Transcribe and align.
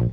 Hi, 0.00 0.06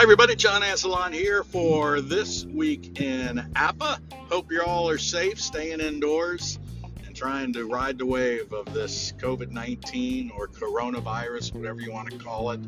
everybody. 0.00 0.34
John 0.34 0.62
Ansalon 0.62 1.12
here 1.12 1.44
for 1.44 2.00
this 2.00 2.46
week 2.46 2.98
in 3.02 3.36
APBA. 3.54 3.98
Hope 4.30 4.50
you 4.50 4.62
all 4.62 4.88
are 4.88 4.96
safe, 4.96 5.38
staying 5.38 5.80
indoors, 5.80 6.58
and 7.04 7.14
trying 7.14 7.52
to 7.52 7.66
ride 7.66 7.98
the 7.98 8.06
wave 8.06 8.50
of 8.54 8.72
this 8.72 9.12
COVID 9.18 9.50
19 9.50 10.32
or 10.34 10.48
coronavirus, 10.48 11.54
whatever 11.54 11.82
you 11.82 11.92
want 11.92 12.10
to 12.10 12.16
call 12.16 12.52
it. 12.52 12.60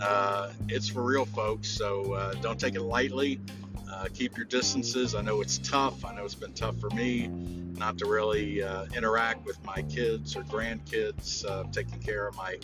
Uh, 0.00 0.52
it's 0.70 0.88
for 0.88 1.02
real, 1.02 1.26
folks, 1.26 1.68
so 1.68 2.14
uh, 2.14 2.32
don't 2.40 2.58
take 2.58 2.76
it 2.76 2.80
lightly. 2.80 3.40
Uh, 3.92 4.06
keep 4.14 4.36
your 4.36 4.46
distances. 4.46 5.14
I 5.14 5.20
know 5.20 5.42
it's 5.42 5.58
tough. 5.58 6.04
I 6.04 6.14
know 6.14 6.24
it's 6.24 6.34
been 6.34 6.54
tough 6.54 6.78
for 6.78 6.88
me 6.90 7.28
not 7.76 7.98
to 7.98 8.06
really 8.06 8.62
uh, 8.62 8.86
interact 8.96 9.44
with 9.44 9.62
my 9.64 9.82
kids 9.82 10.34
or 10.36 10.42
grandkids, 10.44 11.44
uh, 11.44 11.64
taking 11.72 11.98
care 12.00 12.26
of 12.26 12.36
my 12.36 12.56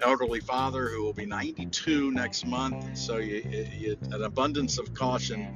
elderly 0.00 0.40
father 0.40 0.88
who 0.88 1.02
will 1.02 1.12
be 1.12 1.26
92 1.26 2.10
next 2.10 2.46
month. 2.46 2.96
So 2.96 3.18
you, 3.18 3.42
you, 3.72 3.96
an 4.10 4.22
abundance 4.22 4.78
of 4.78 4.92
caution 4.94 5.54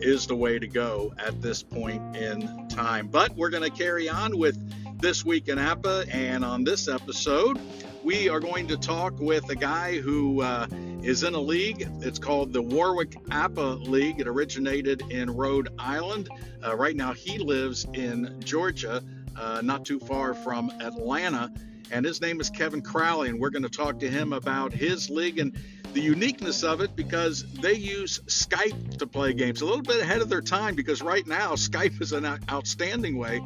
is 0.00 0.26
the 0.26 0.34
way 0.34 0.58
to 0.58 0.66
go 0.66 1.14
at 1.18 1.40
this 1.40 1.62
point 1.62 2.16
in 2.16 2.68
time. 2.68 3.08
But 3.08 3.36
we're 3.36 3.50
going 3.50 3.70
to 3.70 3.76
carry 3.76 4.08
on 4.08 4.36
with 4.38 4.58
this 5.00 5.24
week 5.24 5.48
in 5.48 5.58
APBA. 5.58 6.12
and 6.12 6.44
on 6.44 6.64
this 6.64 6.88
episode, 6.88 7.60
we 8.02 8.28
are 8.28 8.40
going 8.40 8.66
to 8.68 8.76
talk 8.76 9.18
with 9.20 9.48
a 9.50 9.56
guy 9.56 9.98
who 9.98 10.42
uh, 10.42 10.66
is 11.02 11.22
in 11.22 11.34
a 11.34 11.40
league. 11.40 11.88
It's 12.00 12.18
called 12.18 12.52
the 12.52 12.62
Warwick 12.62 13.12
APBA 13.26 13.86
League. 13.88 14.20
It 14.20 14.28
originated 14.28 15.02
in 15.10 15.30
Rhode 15.30 15.68
Island. 15.78 16.28
Uh, 16.64 16.76
right 16.76 16.96
now, 16.96 17.12
he 17.12 17.38
lives 17.38 17.86
in 17.94 18.40
Georgia, 18.40 19.02
uh, 19.36 19.60
not 19.62 19.84
too 19.84 19.98
far 20.00 20.34
from 20.34 20.70
Atlanta 20.80 21.52
and 21.90 22.04
his 22.04 22.20
name 22.20 22.40
is 22.40 22.50
Kevin 22.50 22.82
Crowley, 22.82 23.28
and 23.28 23.40
we're 23.40 23.50
going 23.50 23.62
to 23.62 23.68
talk 23.68 24.00
to 24.00 24.10
him 24.10 24.32
about 24.32 24.72
his 24.72 25.08
league 25.08 25.38
and 25.38 25.56
the 25.94 26.00
uniqueness 26.00 26.62
of 26.62 26.80
it 26.82 26.94
because 26.94 27.50
they 27.54 27.72
use 27.72 28.20
Skype 28.26 28.98
to 28.98 29.06
play 29.06 29.32
games 29.32 29.62
a 29.62 29.64
little 29.64 29.82
bit 29.82 30.00
ahead 30.00 30.20
of 30.20 30.28
their 30.28 30.42
time 30.42 30.74
because 30.74 31.00
right 31.00 31.26
now 31.26 31.52
Skype 31.52 32.00
is 32.02 32.12
an 32.12 32.26
outstanding 32.50 33.16
way 33.16 33.40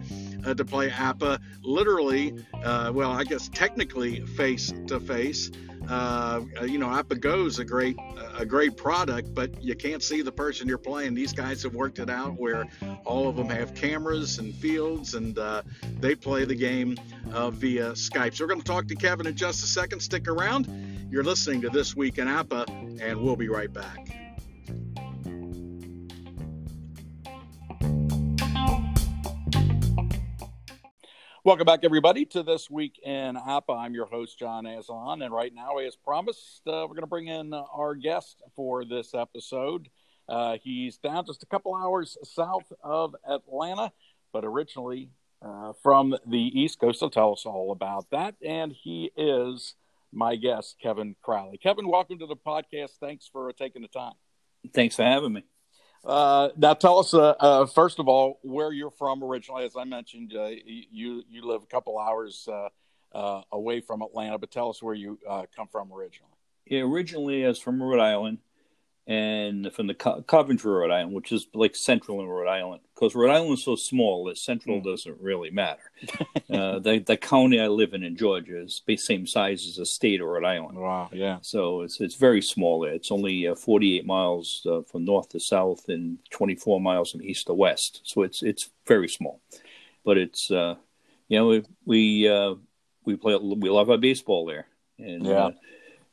uh, 0.45 0.55
to 0.55 0.65
play 0.65 0.91
APBA 0.91 1.39
literally, 1.63 2.35
uh, 2.65 2.91
well, 2.93 3.13
I 3.13 3.25
guess 3.25 3.49
technically 3.49 4.21
face 4.27 4.73
to 4.89 4.99
face. 4.99 5.51
Uh, 5.89 6.41
you 6.63 6.79
know, 6.79 6.89
APBA 6.89 7.21
Go 7.21 7.47
is 7.47 7.59
a 7.59 7.65
great 7.65 7.97
a 8.37 8.47
great 8.47 8.77
product, 8.77 9.35
but 9.35 9.63
you 9.63 9.75
can't 9.75 10.03
see 10.03 10.23
the 10.23 10.33
person 10.33 10.69
you're 10.69 10.79
playing. 10.79 11.15
These 11.15 11.33
guys 11.33 11.63
have 11.63 11.75
worked 11.75 11.99
it 11.99 12.11
out 12.11 12.39
where 12.39 12.65
all 13.05 13.29
of 13.29 13.37
them 13.37 13.49
have 13.49 13.75
cameras 13.75 14.39
and 14.39 14.55
fields, 14.55 15.15
and 15.15 15.39
uh, 15.39 15.63
they 16.01 16.15
play 16.15 16.45
the 16.45 16.55
game 16.55 16.97
uh, 17.33 17.51
via 17.51 17.93
Skype. 17.93 18.35
So 18.35 18.45
we're 18.45 18.49
going 18.49 18.61
to 18.61 18.67
talk 18.67 18.87
to 18.89 18.95
Kevin 18.95 19.27
in 19.27 19.37
just 19.37 19.63
a 19.65 19.67
second. 19.67 20.01
Stick 20.01 20.29
around. 20.29 20.69
You're 21.11 21.25
listening 21.25 21.61
to 21.63 21.69
This 21.69 21.95
Week 21.95 22.19
in 22.19 22.27
APBA, 22.27 23.01
and 23.03 23.21
we'll 23.21 23.37
be 23.37 23.49
right 23.49 23.73
back. 23.73 24.22
Welcome 31.45 31.65
back, 31.65 31.81
everybody, 31.83 32.25
to 32.27 32.45
this 32.45 32.71
week 32.71 33.01
in 33.03 33.35
APBA. 33.35 33.77
I'm 33.77 33.95
your 33.95 34.07
host, 34.07 34.39
John 34.39 34.63
Azon, 34.63 35.25
and 35.25 35.35
right 35.35 35.53
now, 35.53 35.79
as 35.79 35.97
promised, 35.97 36.63
uh, 36.69 36.87
we're 36.87 36.95
going 36.95 37.01
to 37.01 37.09
bring 37.09 37.27
in 37.27 37.53
our 37.53 37.97
guest 37.97 38.41
for 38.55 38.85
this 38.85 39.13
episode. 39.13 39.89
Uh, 40.29 40.59
he's 40.63 40.99
down 40.99 41.27
just 41.27 41.43
a 41.43 41.47
couple 41.47 41.75
hours 41.75 42.17
south 42.23 42.73
of 42.85 43.17
Atlanta, 43.29 43.91
but 44.33 44.45
originally 44.45 45.11
uh, 45.45 45.73
from 45.83 46.15
the 46.25 46.39
East 46.39 46.79
Coast. 46.79 47.01
He'll 47.01 47.11
tell 47.11 47.33
us 47.33 47.45
all 47.45 47.73
about 47.73 48.09
that, 48.13 48.37
and 48.41 48.71
he 48.71 49.11
is 49.17 49.75
my 50.13 50.37
guest, 50.37 50.77
Kevin 50.81 51.17
Crowley. 51.23 51.59
Kevin, 51.59 51.89
welcome 51.89 52.21
to 52.21 52.27
the 52.27 52.37
podcast. 52.37 52.99
Thanks 53.01 53.27
for 53.27 53.53
taking 53.53 53.83
the 53.83 53.89
time. 53.89 54.15
Thanks 54.73 54.95
for 54.95 55.03
having 55.03 55.33
me. 55.33 55.43
Uh, 56.05 56.49
now, 56.57 56.75
tell 56.75 56.99
us 56.99 57.15
uh, 57.15 57.35
uh, 57.39 57.67
first 57.67 57.99
of 57.99 58.09
all 58.09 58.41
where 58.43 58.73
you're 58.73 58.91
from 58.91 59.23
originally. 59.23 59.65
As 59.65 59.77
I 59.77 59.85
mentioned, 59.85 60.35
uh, 60.37 60.51
you 60.67 61.23
you 61.31 61.47
live 61.47 61.63
a 61.63 61.67
couple 61.67 61.99
hours 61.99 62.49
uh, 62.51 62.69
uh, 63.17 63.43
away 63.53 63.81
from 63.81 64.03
Atlanta, 64.03 64.39
but 64.39 64.51
tell 64.51 64.69
us 64.69 64.83
where 64.83 64.95
you 64.95 65.19
come 65.55 65.69
from 65.71 65.93
originally. 65.93 66.33
Yeah, 66.67 66.81
originally, 66.81 67.45
I 67.45 67.49
was 67.49 67.59
from 67.59 67.83
Rhode 67.83 68.01
Island, 68.01 68.39
and 69.07 69.73
from 69.73 69.89
the 69.89 69.95
Co- 69.95 70.23
Coventry, 70.23 70.71
Rhode 70.71 70.93
Island, 70.93 71.15
which 71.15 71.33
is 71.33 71.49
like 71.55 71.75
central 71.75 72.21
in 72.21 72.29
Rhode 72.29 72.49
Island, 72.49 72.83
because 72.95 73.17
Rhode 73.17 73.33
Island 73.33 73.55
is 73.55 73.65
so 73.65 73.75
small 73.75 74.25
that 74.27 74.39
central 74.39 74.81
mm. 74.81 74.85
doesn't 74.85 75.21
really 75.21 75.51
matter. 75.51 75.91
uh, 76.51 76.79
the 76.79 77.03
the 77.05 77.17
county 77.17 77.61
I 77.61 77.67
live 77.67 77.95
in 77.95 78.05
in 78.05 78.17
Georgia 78.17 78.61
is 78.61 78.83
the 78.87 78.97
same 78.97 79.27
size 79.27 79.67
as 79.67 79.77
the 79.77 79.87
state 79.87 80.21
of 80.21 80.29
Rhode 80.29 80.45
Island. 80.45 80.79
Wow, 80.79 81.11
yeah. 81.13 81.39
So 81.43 81.83
it's 81.83 82.01
it's 82.01 82.15
very 82.15 82.43
small 82.43 82.81
there. 82.81 82.93
It's 82.93 83.11
only 83.11 83.49
uh, 83.49 83.57
48 83.57 84.07
miles 84.07 84.65
uh, 84.71 84.83
from 84.83 85.05
north 85.05 85.31
to 85.31 85.41
south 85.41 85.89
and 85.89 86.19
24 86.31 86.81
miles 86.81 87.11
from 87.11 87.23
east 87.23 87.49
to 87.49 87.55
west. 87.55 88.03
So 88.05 88.23
it's 88.23 88.43
it's 88.43 88.71
very 88.87 89.09
small, 89.09 89.41
but 90.05 90.17
it's 90.17 90.51
uh, 90.51 90.77
you 91.27 91.39
know 91.39 91.47
we 91.49 91.65
we 91.85 92.29
uh, 92.29 92.55
we 93.05 93.17
play 93.17 93.37
we 93.37 93.69
love 93.69 93.91
our 93.91 93.99
baseball 93.99 94.47
there, 94.47 94.67
and 94.99 95.27
yeah. 95.27 95.47
Uh, 95.47 95.51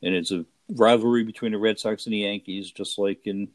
and 0.02 0.14
it's 0.14 0.32
a 0.32 0.44
rivalry 0.76 1.24
between 1.24 1.52
the 1.52 1.58
Red 1.58 1.78
Sox 1.78 2.06
and 2.06 2.12
the 2.12 2.18
Yankees, 2.18 2.70
just 2.70 2.98
like 2.98 3.26
in 3.26 3.48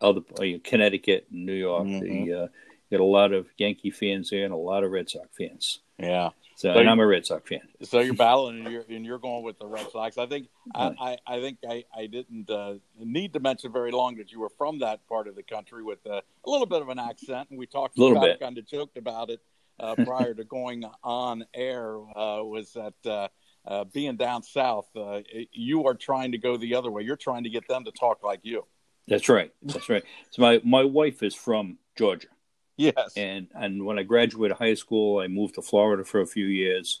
other 0.00 0.20
uh, 0.40 0.58
Connecticut 0.64 1.26
and 1.30 1.46
New 1.46 1.54
York. 1.54 1.86
Mm-hmm. 1.86 2.24
The, 2.24 2.42
uh, 2.44 2.46
got 2.90 3.00
a 3.00 3.04
lot 3.04 3.32
of 3.32 3.46
Yankee 3.56 3.90
fans 3.90 4.30
there 4.30 4.44
and 4.44 4.52
a 4.52 4.56
lot 4.56 4.84
of 4.84 4.90
Red 4.90 5.10
Sox 5.10 5.28
fans. 5.36 5.80
Yeah. 5.98 6.30
So, 6.56 6.72
so 6.72 6.80
and 6.80 6.90
I'm 6.90 6.98
a 6.98 7.06
Red 7.06 7.24
Sox 7.24 7.48
fan. 7.48 7.60
So 7.82 8.00
you're 8.00 8.14
battling 8.14 8.64
and 8.64 8.72
you're 8.72 8.84
and 8.88 9.06
you're 9.06 9.18
going 9.18 9.44
with 9.44 9.58
the 9.58 9.66
Red 9.66 9.90
Sox. 9.92 10.18
I 10.18 10.26
think 10.26 10.48
I, 10.74 10.92
I, 10.98 11.34
I 11.36 11.40
think 11.40 11.58
I, 11.68 11.84
I 11.96 12.06
didn't 12.06 12.50
uh, 12.50 12.74
need 12.98 13.32
to 13.34 13.40
mention 13.40 13.72
very 13.72 13.92
long 13.92 14.16
that 14.16 14.32
you 14.32 14.40
were 14.40 14.50
from 14.58 14.80
that 14.80 15.06
part 15.08 15.28
of 15.28 15.36
the 15.36 15.44
country 15.44 15.84
with 15.84 16.04
a, 16.06 16.22
a 16.44 16.50
little 16.50 16.66
bit 16.66 16.82
of 16.82 16.88
an 16.88 16.98
accent, 16.98 17.50
and 17.50 17.58
we 17.58 17.66
talked 17.66 17.96
a 17.96 18.00
little 18.00 18.20
bit, 18.20 18.40
kind 18.40 18.58
of 18.58 18.66
joked 18.66 18.96
about 18.96 19.30
it 19.30 19.40
uh, 19.78 19.94
prior 20.04 20.34
to 20.34 20.42
going 20.42 20.84
on 21.04 21.44
air. 21.54 21.96
Uh, 21.96 22.42
was 22.42 22.72
that 22.72 23.30
uh, 23.68 23.84
being 23.84 24.16
down 24.16 24.42
south, 24.42 24.88
uh, 24.96 25.20
you 25.52 25.86
are 25.86 25.94
trying 25.94 26.32
to 26.32 26.38
go 26.38 26.56
the 26.56 26.74
other 26.74 26.90
way. 26.90 27.02
You're 27.02 27.16
trying 27.16 27.44
to 27.44 27.50
get 27.50 27.68
them 27.68 27.84
to 27.84 27.92
talk 27.92 28.24
like 28.24 28.40
you. 28.42 28.64
That's 29.06 29.28
right. 29.28 29.52
That's 29.62 29.88
right. 29.88 30.04
So 30.30 30.42
my 30.42 30.60
my 30.64 30.84
wife 30.84 31.22
is 31.22 31.34
from 31.34 31.78
Georgia. 31.96 32.28
Yes. 32.76 33.12
And 33.16 33.48
and 33.54 33.84
when 33.84 33.98
I 33.98 34.04
graduated 34.04 34.56
high 34.56 34.74
school, 34.74 35.20
I 35.20 35.26
moved 35.26 35.56
to 35.56 35.62
Florida 35.62 36.04
for 36.04 36.20
a 36.20 36.26
few 36.26 36.46
years. 36.46 37.00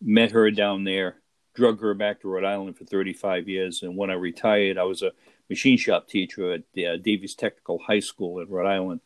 Met 0.00 0.30
her 0.30 0.50
down 0.50 0.84
there. 0.84 1.16
Drug 1.54 1.80
her 1.80 1.94
back 1.94 2.20
to 2.20 2.28
Rhode 2.28 2.44
Island 2.44 2.76
for 2.76 2.84
35 2.84 3.48
years. 3.48 3.82
And 3.82 3.96
when 3.96 4.10
I 4.10 4.14
retired, 4.14 4.78
I 4.78 4.84
was 4.84 5.02
a 5.02 5.12
machine 5.48 5.78
shop 5.78 6.08
teacher 6.08 6.52
at 6.52 6.62
the, 6.74 6.86
uh, 6.86 6.96
Davies 6.96 7.34
Technical 7.36 7.78
High 7.78 8.00
School 8.00 8.40
in 8.40 8.48
Rhode 8.48 8.66
Island. 8.66 9.00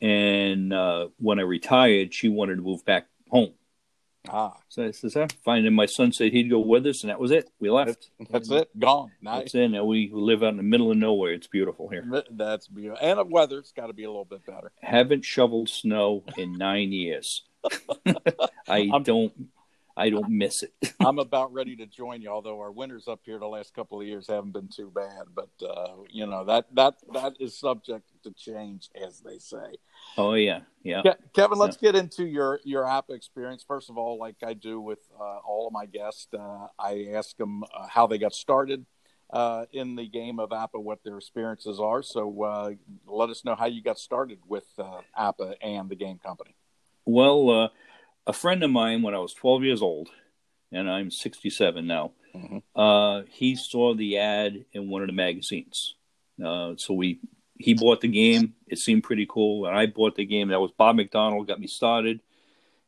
And 0.00 0.72
uh, 0.72 1.08
when 1.18 1.38
I 1.38 1.42
retired, 1.42 2.14
she 2.14 2.28
wanted 2.28 2.56
to 2.56 2.62
move 2.62 2.84
back 2.84 3.08
home. 3.28 3.52
Ah. 4.28 4.54
So 4.68 4.84
I 4.84 4.90
says, 4.92 5.16
fine. 5.44 5.66
And 5.66 5.74
my 5.74 5.86
son 5.86 6.12
said 6.12 6.32
he'd 6.32 6.50
go 6.50 6.60
with 6.60 6.86
us, 6.86 7.02
and 7.02 7.10
that 7.10 7.18
was 7.18 7.30
it. 7.30 7.50
We 7.58 7.70
left. 7.70 8.10
That's 8.30 8.50
it. 8.50 8.68
Gone. 8.78 9.10
Nice. 9.20 9.38
That's 9.38 9.54
it. 9.56 9.68
Now 9.68 9.84
we 9.84 10.10
live 10.12 10.42
out 10.42 10.50
in 10.50 10.56
the 10.58 10.62
middle 10.62 10.90
of 10.90 10.96
nowhere. 10.96 11.32
It's 11.32 11.48
beautiful 11.48 11.88
here. 11.88 12.24
That's 12.30 12.68
beautiful. 12.68 12.98
And 13.00 13.18
the 13.18 13.24
weather's 13.24 13.72
got 13.72 13.88
to 13.88 13.92
be 13.92 14.04
a 14.04 14.10
little 14.10 14.24
bit 14.24 14.46
better. 14.46 14.70
Haven't 14.80 15.24
shoveled 15.24 15.68
snow 15.68 16.24
in 16.36 16.56
nine 16.56 16.92
years. 16.92 17.42
I 18.68 18.90
I'm, 18.92 19.02
don't 19.02 19.32
I 19.96 20.10
don't 20.10 20.30
miss 20.30 20.62
it. 20.62 20.72
I'm 21.00 21.18
about 21.18 21.52
ready 21.52 21.76
to 21.76 21.86
join 21.86 22.22
you, 22.22 22.28
although 22.28 22.58
our 22.60 22.72
winters 22.72 23.08
up 23.08 23.20
here 23.24 23.38
the 23.38 23.46
last 23.46 23.74
couple 23.74 24.00
of 24.00 24.06
years 24.06 24.26
haven't 24.28 24.52
been 24.52 24.68
too 24.68 24.90
bad. 24.94 25.24
But 25.34 25.50
uh, 25.66 25.94
you 26.10 26.26
know 26.26 26.44
that 26.44 26.66
that 26.74 26.94
that 27.12 27.34
is 27.40 27.58
subject 27.58 28.10
to 28.24 28.32
change, 28.32 28.90
as 29.00 29.20
they 29.20 29.38
say. 29.38 29.76
Oh 30.16 30.34
yeah, 30.34 30.60
yeah. 30.82 31.02
Ke- 31.02 31.32
Kevin, 31.34 31.58
let's 31.58 31.76
yeah. 31.80 31.92
get 31.92 32.00
into 32.00 32.24
your 32.24 32.60
your 32.64 32.88
app 32.88 33.10
experience. 33.10 33.64
First 33.66 33.90
of 33.90 33.98
all, 33.98 34.18
like 34.18 34.36
I 34.42 34.54
do 34.54 34.80
with 34.80 35.00
uh, 35.18 35.38
all 35.38 35.66
of 35.66 35.72
my 35.72 35.86
guests, 35.86 36.28
uh, 36.32 36.68
I 36.78 37.08
ask 37.14 37.36
them 37.36 37.62
uh, 37.64 37.86
how 37.88 38.06
they 38.06 38.18
got 38.18 38.34
started. 38.34 38.86
Uh, 39.30 39.64
in 39.72 39.96
the 39.96 40.06
game 40.06 40.38
of 40.38 40.50
APBA, 40.50 40.74
what 40.74 41.02
their 41.04 41.16
experiences 41.16 41.80
are. 41.80 42.02
So, 42.02 42.42
uh, 42.42 42.72
let 43.06 43.30
us 43.30 43.46
know 43.46 43.54
how 43.54 43.64
you 43.64 43.82
got 43.82 43.98
started 43.98 44.38
with 44.46 44.66
APBA 45.18 45.54
and 45.62 45.88
the 45.88 45.94
game 45.94 46.18
company. 46.18 46.54
Well, 47.06 47.70
a 48.26 48.32
friend 48.32 48.62
of 48.62 48.70
mine 48.70 49.02
when 49.02 49.14
I 49.14 49.18
was 49.18 49.34
12 49.34 49.64
years 49.64 49.82
old, 49.82 50.08
and 50.70 50.90
I'm 50.90 51.10
67 51.10 51.86
now. 51.86 52.12
Mm-hmm. 52.34 52.58
Uh, 52.80 53.22
he 53.28 53.56
saw 53.56 53.94
the 53.94 54.18
ad 54.18 54.64
in 54.72 54.88
one 54.88 55.02
of 55.02 55.08
the 55.08 55.12
magazines. 55.12 55.94
Uh, 56.42 56.74
so 56.76 56.94
we 56.94 57.20
he 57.58 57.74
bought 57.74 58.00
the 58.00 58.08
game. 58.08 58.54
It 58.66 58.78
seemed 58.78 59.04
pretty 59.04 59.26
cool, 59.28 59.66
and 59.66 59.76
I 59.76 59.86
bought 59.86 60.16
the 60.16 60.24
game. 60.24 60.48
That 60.48 60.60
was 60.60 60.72
Bob 60.72 60.96
McDonald 60.96 61.46
got 61.46 61.60
me 61.60 61.66
started, 61.66 62.20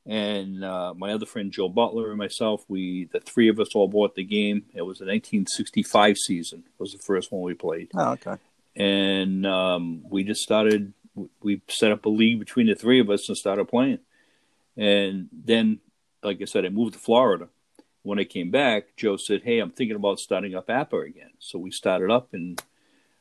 and 0.06 0.64
uh, 0.64 0.94
my 0.94 1.12
other 1.12 1.26
friend 1.26 1.52
Joe 1.52 1.68
Butler 1.68 2.08
and 2.08 2.18
myself. 2.18 2.64
We 2.68 3.08
the 3.12 3.20
three 3.20 3.48
of 3.48 3.60
us 3.60 3.74
all 3.74 3.88
bought 3.88 4.14
the 4.14 4.24
game. 4.24 4.64
It 4.74 4.82
was 4.82 4.98
the 4.98 5.04
1965 5.04 6.16
season. 6.16 6.64
Was 6.78 6.92
the 6.92 6.98
first 6.98 7.30
one 7.30 7.42
we 7.42 7.54
played. 7.54 7.90
Oh, 7.94 8.12
okay. 8.12 8.36
And 8.76 9.46
um, 9.46 10.04
we 10.08 10.24
just 10.24 10.40
started. 10.40 10.92
We 11.42 11.60
set 11.68 11.92
up 11.92 12.06
a 12.06 12.08
league 12.08 12.40
between 12.40 12.66
the 12.66 12.74
three 12.74 12.98
of 13.00 13.10
us 13.10 13.28
and 13.28 13.36
started 13.36 13.68
playing. 13.68 14.00
And 14.76 15.28
then 15.32 15.80
like 16.22 16.40
I 16.40 16.46
said, 16.46 16.64
I 16.64 16.68
moved 16.70 16.94
to 16.94 16.98
Florida. 16.98 17.48
When 18.02 18.18
I 18.18 18.24
came 18.24 18.50
back, 18.50 18.96
Joe 18.96 19.16
said, 19.16 19.42
"Hey, 19.44 19.58
I'm 19.60 19.70
thinking 19.70 19.96
about 19.96 20.18
starting 20.20 20.54
up 20.54 20.68
APBA 20.68 21.06
again." 21.08 21.30
So 21.38 21.58
we 21.58 21.70
started 21.70 22.10
up, 22.10 22.34
and 22.34 22.60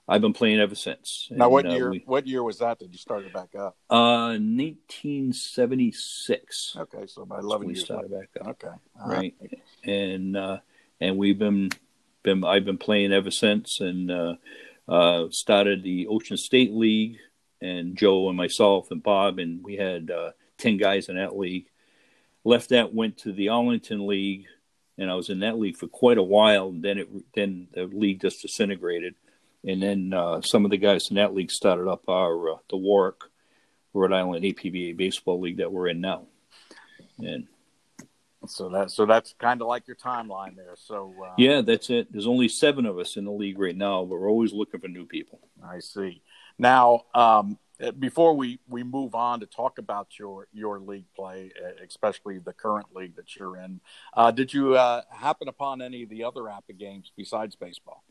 I've 0.08 0.22
been 0.22 0.34
playing 0.34 0.60
ever 0.60 0.76
since. 0.76 1.30
Now, 1.32 1.46
and, 1.46 1.52
what 1.54 1.66
uh, 1.66 1.70
year? 1.70 1.92
we- 1.92 2.04
what 2.06 2.28
year 2.28 2.44
was 2.44 2.58
that 2.60 2.80
that 2.80 2.92
you 2.92 2.98
started 2.98 3.32
back 3.32 3.56
up? 3.56 3.78
uh, 3.90 4.36
1976. 5.54 6.76
Okay, 6.80 7.06
so 7.08 7.22
about 7.24 7.42
So 7.42 7.48
eleven 7.48 7.68
we 7.68 7.74
years. 7.74 7.86
started 7.86 8.12
later. 8.12 8.28
back 8.34 8.42
up. 8.48 8.48
Okay, 8.64 8.76
all 9.02 9.10
right 9.10 9.36
and 9.86 10.38
uh 10.38 10.60
and 11.02 11.18
we've 11.18 11.38
been 11.40 11.70
been 12.24 12.42
i've 12.46 12.64
been 12.64 12.78
playing 12.78 13.12
ever 13.12 13.30
since 13.32 13.82
and 13.82 14.10
uh 14.10 14.36
uh 14.88 15.26
started 15.30 15.84
the 15.84 16.08
ocean 16.08 16.38
state 16.38 16.72
league 16.72 17.18
and 17.62 17.98
joe 17.98 18.30
and 18.30 18.38
myself 18.38 18.92
and 18.92 19.04
bob 19.04 19.40
and 19.40 19.62
we 19.62 19.76
had 19.76 20.10
uh 20.10 20.32
10 20.58 20.78
guys 20.78 21.10
in 21.10 21.16
that 21.16 21.38
league 21.38 21.68
left 22.44 22.70
that 22.70 22.94
went 22.94 23.18
to 23.18 23.32
the 23.32 23.50
arlington 23.50 24.06
league 24.08 24.46
and 24.98 25.10
i 25.10 25.16
was 25.16 25.30
in 25.30 25.40
that 25.40 25.58
league 25.58 25.78
for 25.78 25.88
quite 25.88 26.18
a 26.18 26.24
while 26.24 26.70
and 26.70 26.84
then 26.84 26.98
it 26.98 27.10
then 27.34 27.68
the 27.74 27.86
league 27.86 28.22
just 28.22 28.42
disintegrated 28.42 29.16
and 29.66 29.82
then 29.82 30.14
uh 30.14 30.42
some 30.42 30.66
of 30.66 30.72
the 30.72 30.78
guys 30.78 31.10
in 31.10 31.16
that 31.16 31.34
league 31.34 31.52
started 31.52 31.90
up 31.90 32.08
our 32.08 32.52
uh, 32.52 32.58
the 32.70 32.78
warwick 32.78 33.22
rhode 33.94 34.14
island 34.14 34.44
apba 34.44 34.96
baseball 34.96 35.40
league 35.40 35.58
that 35.58 35.72
we're 35.72 35.88
in 35.88 36.02
now 36.02 36.24
and 37.20 37.48
So 38.48 38.70
that 38.70 38.92
so 38.92 39.06
that's 39.06 39.34
kind 39.40 39.62
of 39.62 39.68
like 39.68 39.88
your 39.88 39.96
timeline 39.96 40.56
there. 40.56 40.76
So 40.76 41.14
uh, 41.24 41.34
Yeah, 41.38 41.62
that's 41.62 41.90
it. 41.90 42.12
There's 42.12 42.28
only 42.28 42.50
seven 42.50 42.86
of 42.86 43.00
us 43.00 43.16
in 43.16 43.26
the 43.26 43.32
league 43.32 43.60
right 43.60 43.76
now, 43.76 44.04
but 44.04 44.20
we're 44.20 44.30
always 44.30 44.52
looking 44.52 44.80
for 44.80 44.88
new 44.88 45.06
people. 45.06 45.40
I 45.66 45.80
see. 45.80 46.22
Now, 46.58 47.06
um, 47.16 47.58
before 48.00 48.36
we, 48.36 48.60
we 48.68 48.84
move 48.84 49.16
on 49.16 49.40
to 49.40 49.46
talk 49.46 49.78
about 49.78 50.20
your 50.20 50.48
your 50.54 50.80
league 50.80 51.06
play, 51.16 51.52
uh, 51.64 51.84
especially 51.86 52.40
the 52.40 52.54
current 52.54 52.88
league 52.96 53.16
that 53.16 53.36
you're 53.36 53.58
in, 53.58 53.81
uh, 54.16 54.31
did 54.31 54.54
you 54.54 54.75
uh, 54.75 55.02
happen 55.12 55.48
upon 55.48 55.81
any 55.81 56.04
of 56.04 56.10
the 56.10 56.24
other 56.24 56.42
APBA 56.42 56.78
games 56.78 57.12
besides 57.16 57.56
baseball? 57.56 58.04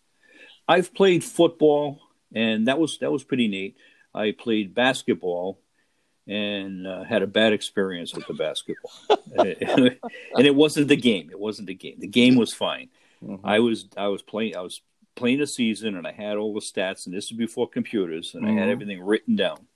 I've 0.69 0.95
played 0.95 1.25
football, 1.25 2.01
and 2.35 2.69
that 2.69 2.79
was 2.79 2.99
that 2.99 3.13
was 3.13 3.25
pretty 3.25 3.49
neat. 3.49 3.77
I 4.15 4.33
played 4.33 4.75
basketball, 4.75 5.59
and 6.27 6.87
uh, 6.87 7.05
had 7.05 7.23
a 7.23 7.27
bad 7.27 7.53
experience 7.53 8.15
with 8.15 8.27
the 8.27 8.35
basketball, 8.35 8.93
and 9.39 10.47
it 10.47 10.55
wasn't 10.55 10.89
the 10.89 10.97
game. 10.97 11.31
It 11.31 11.39
wasn't 11.39 11.69
the 11.69 11.75
game. 11.75 11.97
The 11.99 12.07
game 12.07 12.37
was 12.37 12.53
fine. 12.53 12.89
I 13.45 13.61
was 13.61 13.87
I 13.97 14.09
was 14.09 14.23
playing 14.23 14.57
I 14.57 14.61
was 14.61 14.81
playing 15.15 15.41
a 15.41 15.47
season, 15.47 15.97
and 15.97 16.07
I 16.07 16.13
had 16.13 16.37
all 16.37 16.55
the 16.55 16.61
stats, 16.61 17.07
and 17.07 17.15
this 17.15 17.27
is 17.27 17.33
before 17.37 17.69
computers, 17.69 18.35
and 18.35 18.47
I 18.47 18.53
had 18.53 18.69
Mhm. 18.69 18.73
everything 18.73 19.03
written 19.03 19.37
down. 19.37 19.67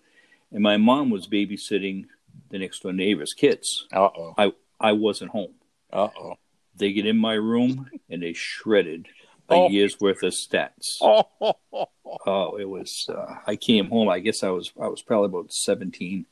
And 0.51 0.63
my 0.63 0.77
mom 0.77 1.11
was 1.11 1.27
babysitting 1.27 2.07
the 2.51 2.59
next 2.59 2.81
door 2.83 2.93
neighbor's 2.93 3.35
kids. 3.35 3.87
Uh 3.93 4.09
oh. 4.17 4.55
I 4.81 4.93
wasn't 4.93 5.31
home. 5.33 5.55
Uh 5.93 6.09
oh. 6.19 6.35
They 6.75 6.93
get 6.93 7.07
in 7.07 7.17
my 7.19 7.33
room 7.35 7.91
and 8.11 8.23
they 8.23 8.35
shredded 8.35 9.09
a 9.49 9.55
Oh. 9.55 9.69
year's 9.71 9.99
worth 10.01 10.23
of 10.23 10.33
stats. 10.33 10.99
Oh. 11.01 11.89
Oh, 12.27 12.57
it 12.57 12.69
was. 12.69 13.09
Uh, 13.09 13.37
I 13.47 13.57
came 13.57 13.89
home. 13.91 14.09
I 14.09 14.21
guess 14.21 14.43
I 14.43 14.51
was. 14.51 14.73
I 14.81 14.89
was 14.89 15.03
probably 15.03 15.27
about 15.27 15.53
seventeen. 15.53 16.27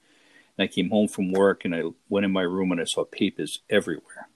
And 0.57 0.65
I 0.65 0.67
came 0.73 0.89
home 0.91 1.09
from 1.09 1.33
work 1.33 1.65
and 1.65 1.75
I 1.75 1.83
went 2.09 2.25
in 2.25 2.33
my 2.33 2.43
room 2.43 2.71
and 2.73 2.81
I 2.81 2.85
saw 2.85 3.05
papers 3.05 3.61
everywhere. 3.69 4.29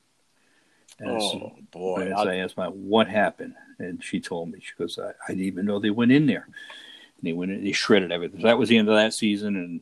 And 0.98 1.08
Oh 1.08 1.52
boy. 1.70 2.02
and 2.02 2.14
I 2.14 2.36
asked 2.36 2.56
my 2.56 2.66
what 2.66 3.08
happened, 3.08 3.54
and 3.78 4.02
she 4.02 4.20
told 4.20 4.50
me. 4.50 4.60
She 4.60 4.72
goes, 4.78 4.98
I, 4.98 5.10
"I 5.10 5.28
didn't 5.28 5.44
even 5.44 5.66
know 5.66 5.78
they 5.78 5.90
went 5.90 6.12
in 6.12 6.26
there. 6.26 6.44
And 6.46 7.22
they 7.22 7.32
went. 7.32 7.52
In, 7.52 7.64
they 7.64 7.72
shredded 7.72 8.12
everything. 8.12 8.40
So 8.40 8.46
that 8.46 8.58
was 8.58 8.68
the 8.68 8.78
end 8.78 8.88
of 8.88 8.96
that 8.96 9.14
season, 9.14 9.56
and 9.56 9.80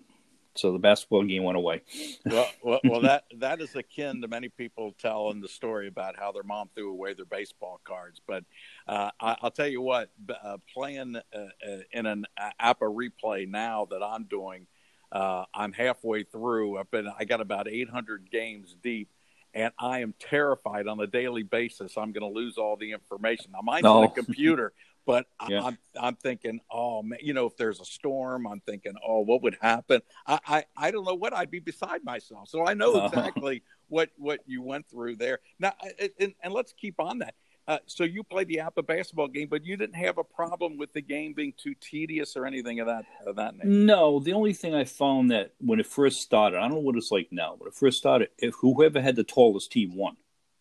so 0.55 0.73
the 0.73 0.79
basketball 0.79 1.25
game 1.25 1.45
went 1.45 1.57
away. 1.57 1.83
well, 2.27 2.51
well, 2.63 2.81
well, 2.85 3.01
that 3.03 3.25
that 3.39 3.61
is 3.61 3.75
akin 3.77 4.21
to 4.23 4.29
many 4.29 4.49
people 4.49 4.95
telling 4.99 5.41
the 5.41 5.49
story 5.49 5.89
about 5.89 6.17
how 6.19 6.33
their 6.33 6.43
mom 6.43 6.69
threw 6.75 6.91
away 6.91 7.15
their 7.15 7.25
baseball 7.25 7.81
cards. 7.85 8.21
But 8.27 8.45
uh, 8.89 9.11
I, 9.21 9.37
I'll 9.43 9.51
tell 9.51 9.69
you 9.69 9.81
what, 9.81 10.11
uh, 10.43 10.59
playing 10.73 11.17
uh, 11.17 11.39
uh, 11.39 11.79
in 11.93 12.07
an 12.07 12.27
APBA 12.61 13.11
replay 13.11 13.49
now 13.49 13.87
that 13.91 14.03
I'm 14.03 14.25
doing, 14.25 14.67
uh, 15.13 15.45
I'm 15.55 15.73
halfway 15.73 16.25
through. 16.25 16.79
I've 16.79 16.91
been, 16.91 17.09
I 17.19 17.25
got 17.25 17.41
about 17.41 17.69
800 17.69 18.31
games 18.31 18.77
deep. 18.83 19.09
And 19.57 19.73
I 19.79 20.01
am 20.01 20.13
terrified 20.21 20.87
on 20.87 21.01
a 21.01 21.07
daily 21.07 21.43
basis. 21.43 21.97
I'm 21.97 22.13
going 22.13 22.31
to 22.31 22.39
lose 22.39 22.59
all 22.59 22.77
the 22.77 22.93
information. 22.93 23.53
Now, 23.53 23.61
mine's 23.63 23.87
on 23.87 23.97
Oh. 23.97 24.01
the 24.03 24.09
computer, 24.23 24.75
but 25.07 25.27
Yeah. 25.49 25.63
I'm 25.65 25.79
I'm 25.99 26.15
thinking, 26.17 26.61
oh 26.71 27.03
man, 27.03 27.21
you 27.23 27.33
know, 27.33 27.47
if 27.47 27.57
there's 27.57 27.81
a 27.81 27.85
storm, 27.87 28.47
I'm 28.47 28.61
thinking, 28.61 28.93
oh, 29.07 29.21
what 29.21 29.43
would 29.43 29.57
happen? 29.63 30.03
I, 30.27 30.39
I, 30.47 30.65
I 30.77 30.91
don't 30.91 31.07
know 31.07 31.15
what 31.15 31.33
I'd 31.33 31.51
be 31.51 31.59
beside 31.61 32.05
myself. 32.05 32.49
So 32.51 32.67
I 32.67 32.75
know 32.75 32.93
exactly 33.07 33.63
what 33.89 34.11
what 34.19 34.41
you 34.47 34.61
went 34.61 34.87
through 34.91 35.17
there. 35.17 35.39
Now, 35.59 35.73
and, 36.21 36.35
and 36.43 36.53
let's 36.53 36.75
keep 36.75 37.01
on 37.01 37.21
that. 37.21 37.35
Uh, 37.69 37.79
so 37.87 38.05
you 38.05 38.23
played 38.23 38.47
the 38.47 38.59
APBA 38.59 38.87
basketball 38.87 39.27
game, 39.27 39.49
but 39.49 39.65
you 39.65 39.77
didn't 39.77 39.97
have 39.97 40.19
a 40.19 40.25
problem 40.25 40.77
with 40.79 40.93
the 40.93 41.01
game 41.01 41.33
being 41.35 41.53
too 41.57 41.75
tedious 41.81 42.37
or 42.37 42.47
anything 42.47 42.79
of 42.79 42.87
that 42.87 43.05
of 43.27 43.37
that 43.37 43.57
nature. 43.57 43.67
No, 43.69 44.21
the 44.21 44.33
only 44.35 44.53
thing 44.53 44.73
I 44.75 44.85
found 44.85 45.31
that 45.33 45.53
when 45.59 45.81
it 45.81 45.87
first 45.87 46.21
started, 46.21 46.59
I 46.59 46.61
don't 46.63 46.71
know 46.73 46.79
what 46.79 46.95
it's 46.97 47.11
like 47.11 47.29
now, 47.33 47.57
but 47.59 47.67
it 47.69 47.75
first 47.75 47.99
started, 47.99 48.29
if 48.39 48.55
whoever 48.61 49.01
had 49.01 49.17
the 49.17 49.25
tallest 49.25 49.73
team 49.73 49.97
won. 49.97 50.17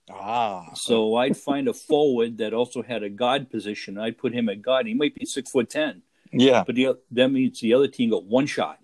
Ah, 0.10 0.72
So 0.75 1.16
I'd 1.16 1.38
find 1.38 1.68
a 1.68 1.74
forward 1.74 2.38
that 2.40 2.54
also 2.54 2.81
had 2.84 3.02
a 3.04 3.10
guard 3.10 3.50
position. 3.50 3.98
I'd 3.98 4.18
put 4.18 4.34
him 4.34 4.50
at 4.50 4.62
guard. 4.62 4.86
He 4.88 4.94
might 4.94 5.16
be 5.16 5.25
six 5.25 5.51
foot 5.51 5.69
ten, 5.69 6.01
yeah, 6.31 6.63
but 6.66 6.75
the, 6.75 6.98
that 7.12 7.30
means 7.30 7.60
the 7.60 7.74
other 7.75 7.88
team 7.88 8.10
got 8.12 8.24
one 8.25 8.46
shot, 8.48 8.80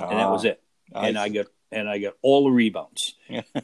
and 0.00 0.18
that 0.18 0.30
was 0.30 0.44
it. 0.44 0.62
and 0.94 1.18
I 1.18 1.28
got 1.28 1.46
and 1.70 1.88
I 1.88 1.98
got 1.98 2.14
all 2.22 2.44
the 2.44 2.50
rebounds. 2.50 3.14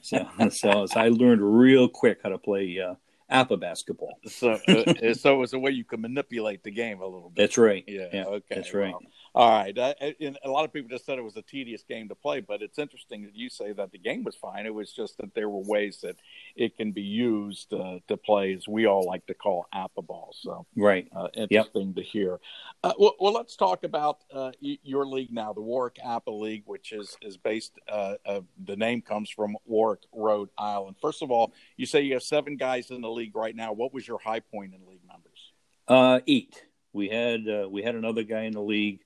So, 0.02 0.28
so, 0.50 0.86
so 0.86 1.00
I 1.00 1.08
learned 1.08 1.40
real 1.42 1.88
quick 1.88 2.18
how 2.22 2.28
to 2.28 2.38
play 2.38 2.78
uh, 2.78 2.94
APBA 3.30 3.60
basketball. 3.60 4.18
so 4.26 4.52
uh, 4.68 5.14
so 5.14 5.34
it 5.34 5.38
was 5.38 5.52
a 5.52 5.58
way 5.58 5.70
you 5.70 5.84
could 5.84 6.00
manipulate 6.00 6.62
the 6.62 6.70
game 6.70 7.00
a 7.00 7.06
little 7.06 7.30
bit. 7.30 7.42
That's 7.42 7.58
right. 7.58 7.84
Yeah, 7.86 8.08
Yeah, 8.12 8.24
okay, 8.24 8.54
that's 8.54 8.74
right. 8.74 8.94
All 9.36 9.50
right. 9.50 9.76
Uh, 9.76 9.94
and 10.20 10.38
a 10.44 10.48
lot 10.48 10.64
of 10.64 10.72
people 10.72 10.88
just 10.88 11.04
said 11.04 11.18
it 11.18 11.24
was 11.24 11.36
a 11.36 11.42
tedious 11.42 11.82
game 11.82 12.08
to 12.08 12.14
play, 12.14 12.40
but 12.40 12.62
it's 12.62 12.78
interesting 12.78 13.22
that 13.24 13.34
you 13.34 13.48
say 13.48 13.72
that 13.72 13.90
the 13.90 13.98
game 13.98 14.22
was 14.22 14.36
fine. 14.36 14.64
It 14.64 14.72
was 14.72 14.92
just 14.92 15.18
that 15.18 15.34
there 15.34 15.48
were 15.48 15.62
ways 15.62 15.98
that 16.02 16.16
it 16.54 16.76
can 16.76 16.92
be 16.92 17.02
used 17.02 17.72
uh, 17.74 17.98
to 18.06 18.16
play, 18.16 18.54
as 18.54 18.68
we 18.68 18.86
all 18.86 19.04
like 19.04 19.26
to 19.26 19.34
call 19.34 19.66
APBA 19.74 20.06
ball. 20.06 20.36
So 20.40 20.66
Right. 20.76 21.08
uh, 21.14 21.28
interesting 21.34 21.94
to 21.94 22.02
hear. 22.02 22.38
Uh, 22.84 22.92
well, 22.96 23.16
well, 23.18 23.32
let's 23.32 23.56
talk 23.56 23.82
about 23.82 24.18
uh, 24.32 24.52
your 24.60 25.04
league 25.04 25.32
now, 25.32 25.52
the 25.52 25.62
Warwick 25.62 25.98
APBA 26.04 26.40
League, 26.40 26.62
which 26.66 26.92
is 26.92 27.16
is 27.20 27.36
based. 27.36 27.72
Uh, 27.88 28.14
uh, 28.24 28.40
the 28.66 28.76
name 28.76 29.02
comes 29.02 29.30
from 29.30 29.56
Warwick, 29.66 30.02
Rhode 30.12 30.50
Island. 30.56 30.94
First 31.02 31.22
of 31.22 31.32
all, 31.32 31.52
you 31.76 31.86
say 31.86 32.02
you 32.02 32.14
have 32.14 32.22
seven 32.22 32.56
guys 32.56 32.90
in 32.92 33.00
the 33.00 33.10
league 33.10 33.34
right 33.34 33.56
now. 33.56 33.72
What 33.72 33.92
was 33.92 34.06
your 34.06 34.20
high 34.20 34.40
point 34.40 34.74
in 34.74 34.86
league 34.86 35.04
numbers? 35.08 35.52
Uh, 35.88 36.20
eight. 36.28 36.62
We 36.92 37.08
had 37.08 37.48
uh, 37.48 37.68
we 37.68 37.82
had 37.82 37.96
another 37.96 38.22
guy 38.22 38.42
in 38.42 38.52
the 38.52 38.62
league, 38.62 39.00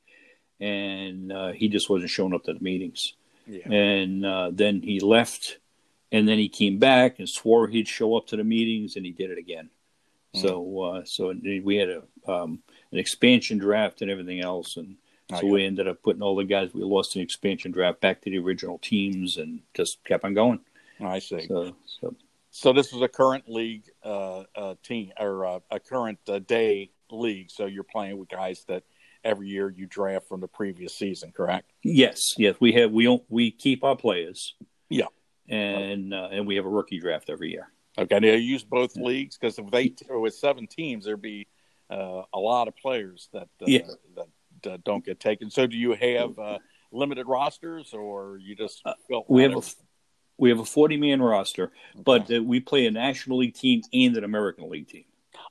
and 0.61 1.33
uh, 1.33 1.53
he 1.53 1.69
just 1.69 1.89
wasn't 1.89 2.11
showing 2.11 2.35
up 2.35 2.45
to 2.45 2.55
the 2.55 2.61
meetings. 2.61 3.15
Yeah. 3.47 3.71
And 3.71 4.27
uh, 4.27 4.51
then 4.53 4.83
he 4.83 5.01
left, 5.01 5.59
and 6.13 6.29
then 6.29 6.39
he 6.39 6.49
came 6.49 6.79
back 6.79 7.19
and 7.19 7.29
swore 7.29 7.67
he'd 7.69 7.89
show 7.89 8.17
up 8.17 8.27
to 8.29 8.37
the 8.37 8.45
meetings, 8.45 8.97
and 8.97 9.07
he 9.07 9.13
did 9.13 9.31
it 9.31 9.39
again. 9.39 9.71
Mm. 10.35 10.43
So 10.43 10.81
uh, 10.83 11.05
so 11.05 11.35
we 11.65 11.77
had 11.77 11.89
a 11.89 12.03
um, 12.31 12.61
an 12.93 12.99
expansion 12.99 13.59
draft 13.59 14.03
and 14.03 14.11
everything 14.11 14.41
else, 14.41 14.77
and 14.77 14.97
so 15.31 15.47
we 15.47 15.65
ended 15.65 15.89
up 15.89 16.03
putting 16.03 16.23
all 16.23 16.37
the 16.37 16.45
guys 16.45 16.73
we 16.73 16.83
lost 16.83 17.17
in 17.17 17.23
expansion 17.23 17.71
draft 17.71 18.01
back 18.01 18.23
to 18.23 18.31
the 18.31 18.39
original 18.39 18.79
teams, 18.79 19.37
and 19.37 19.61
just 19.75 20.03
kept 20.05 20.25
on 20.25 20.35
going. 20.35 20.61
I 21.01 21.19
see. 21.19 21.47
So 21.47 21.75
so 21.87 22.15
So 22.51 22.73
this 22.73 22.93
is 22.93 23.01
a 23.03 23.09
current 23.09 23.49
league 23.49 23.85
uh, 24.03 24.45
uh, 24.57 24.75
team 24.83 25.13
or 25.19 25.47
uh, 25.47 25.61
a 25.71 25.79
current 25.79 26.19
uh, 26.29 26.41
day 26.41 26.91
league. 27.11 27.51
So 27.51 27.67
you're 27.67 27.85
playing 27.85 28.19
with 28.19 28.29
guys 28.29 28.65
that 28.69 28.83
every 29.25 29.49
year 29.49 29.69
you 29.71 29.87
draft 29.87 30.29
from 30.29 30.41
the 30.41 30.49
previous 30.49 30.95
season, 30.95 31.33
correct? 31.33 31.73
yes, 31.83 32.35
yes, 32.37 32.57
we 32.61 32.73
have 32.73 32.91
we 32.93 33.05
don't 33.05 33.23
we 33.29 33.51
keep 33.51 33.85
our 33.85 33.97
players. 33.97 34.55
Yeah. 34.89 35.07
And 35.49 36.13
uh, 36.13 36.29
and 36.31 36.47
we 36.47 36.57
have 36.57 36.67
a 36.67 36.69
rookie 36.69 36.99
draft 36.99 37.31
every 37.31 37.51
year. 37.51 37.71
Okay. 37.97 38.19
You 38.23 38.33
use 38.33 38.65
both 38.65 38.97
leagues 38.97 39.37
because 39.37 39.59
if 39.59 39.71
they 39.71 39.95
with 40.09 40.35
seven 40.35 40.67
teams, 40.67 41.05
there'd 41.05 41.21
be 41.23 41.47
uh, 41.91 42.23
a 42.33 42.39
lot 42.39 42.69
of 42.69 42.77
players 42.77 43.29
that 43.33 43.49
uh, 43.61 43.67
Yeah. 43.67 43.81
that 44.17 44.71
uh, 44.71 44.79
don't 44.85 45.05
get 45.05 45.21
taken. 45.21 45.51
So 45.51 45.67
do 45.67 45.77
you 45.77 45.95
have 45.95 46.39
uh, 46.39 46.59
limited 46.93 47.27
rosters, 47.27 47.93
or 47.95 48.39
you 48.39 48.55
just 48.55 48.83
Uh, 48.85 48.93
We 49.29 49.43
have 49.43 49.57
a 49.57 49.63
we 50.37 50.51
have 50.51 50.61
a 50.61 50.65
forty 50.65 50.97
man 50.97 51.21
roster, 51.21 51.73
Okay. 51.95 52.03
but 52.05 52.31
uh, 52.33 52.43
we 52.43 52.61
play 52.61 52.87
a 52.87 52.91
National 52.91 53.39
League 53.39 53.55
team 53.55 53.83
and 53.93 54.17
an 54.17 54.25
American 54.25 54.71
League 54.71 54.89
team, 54.89 55.05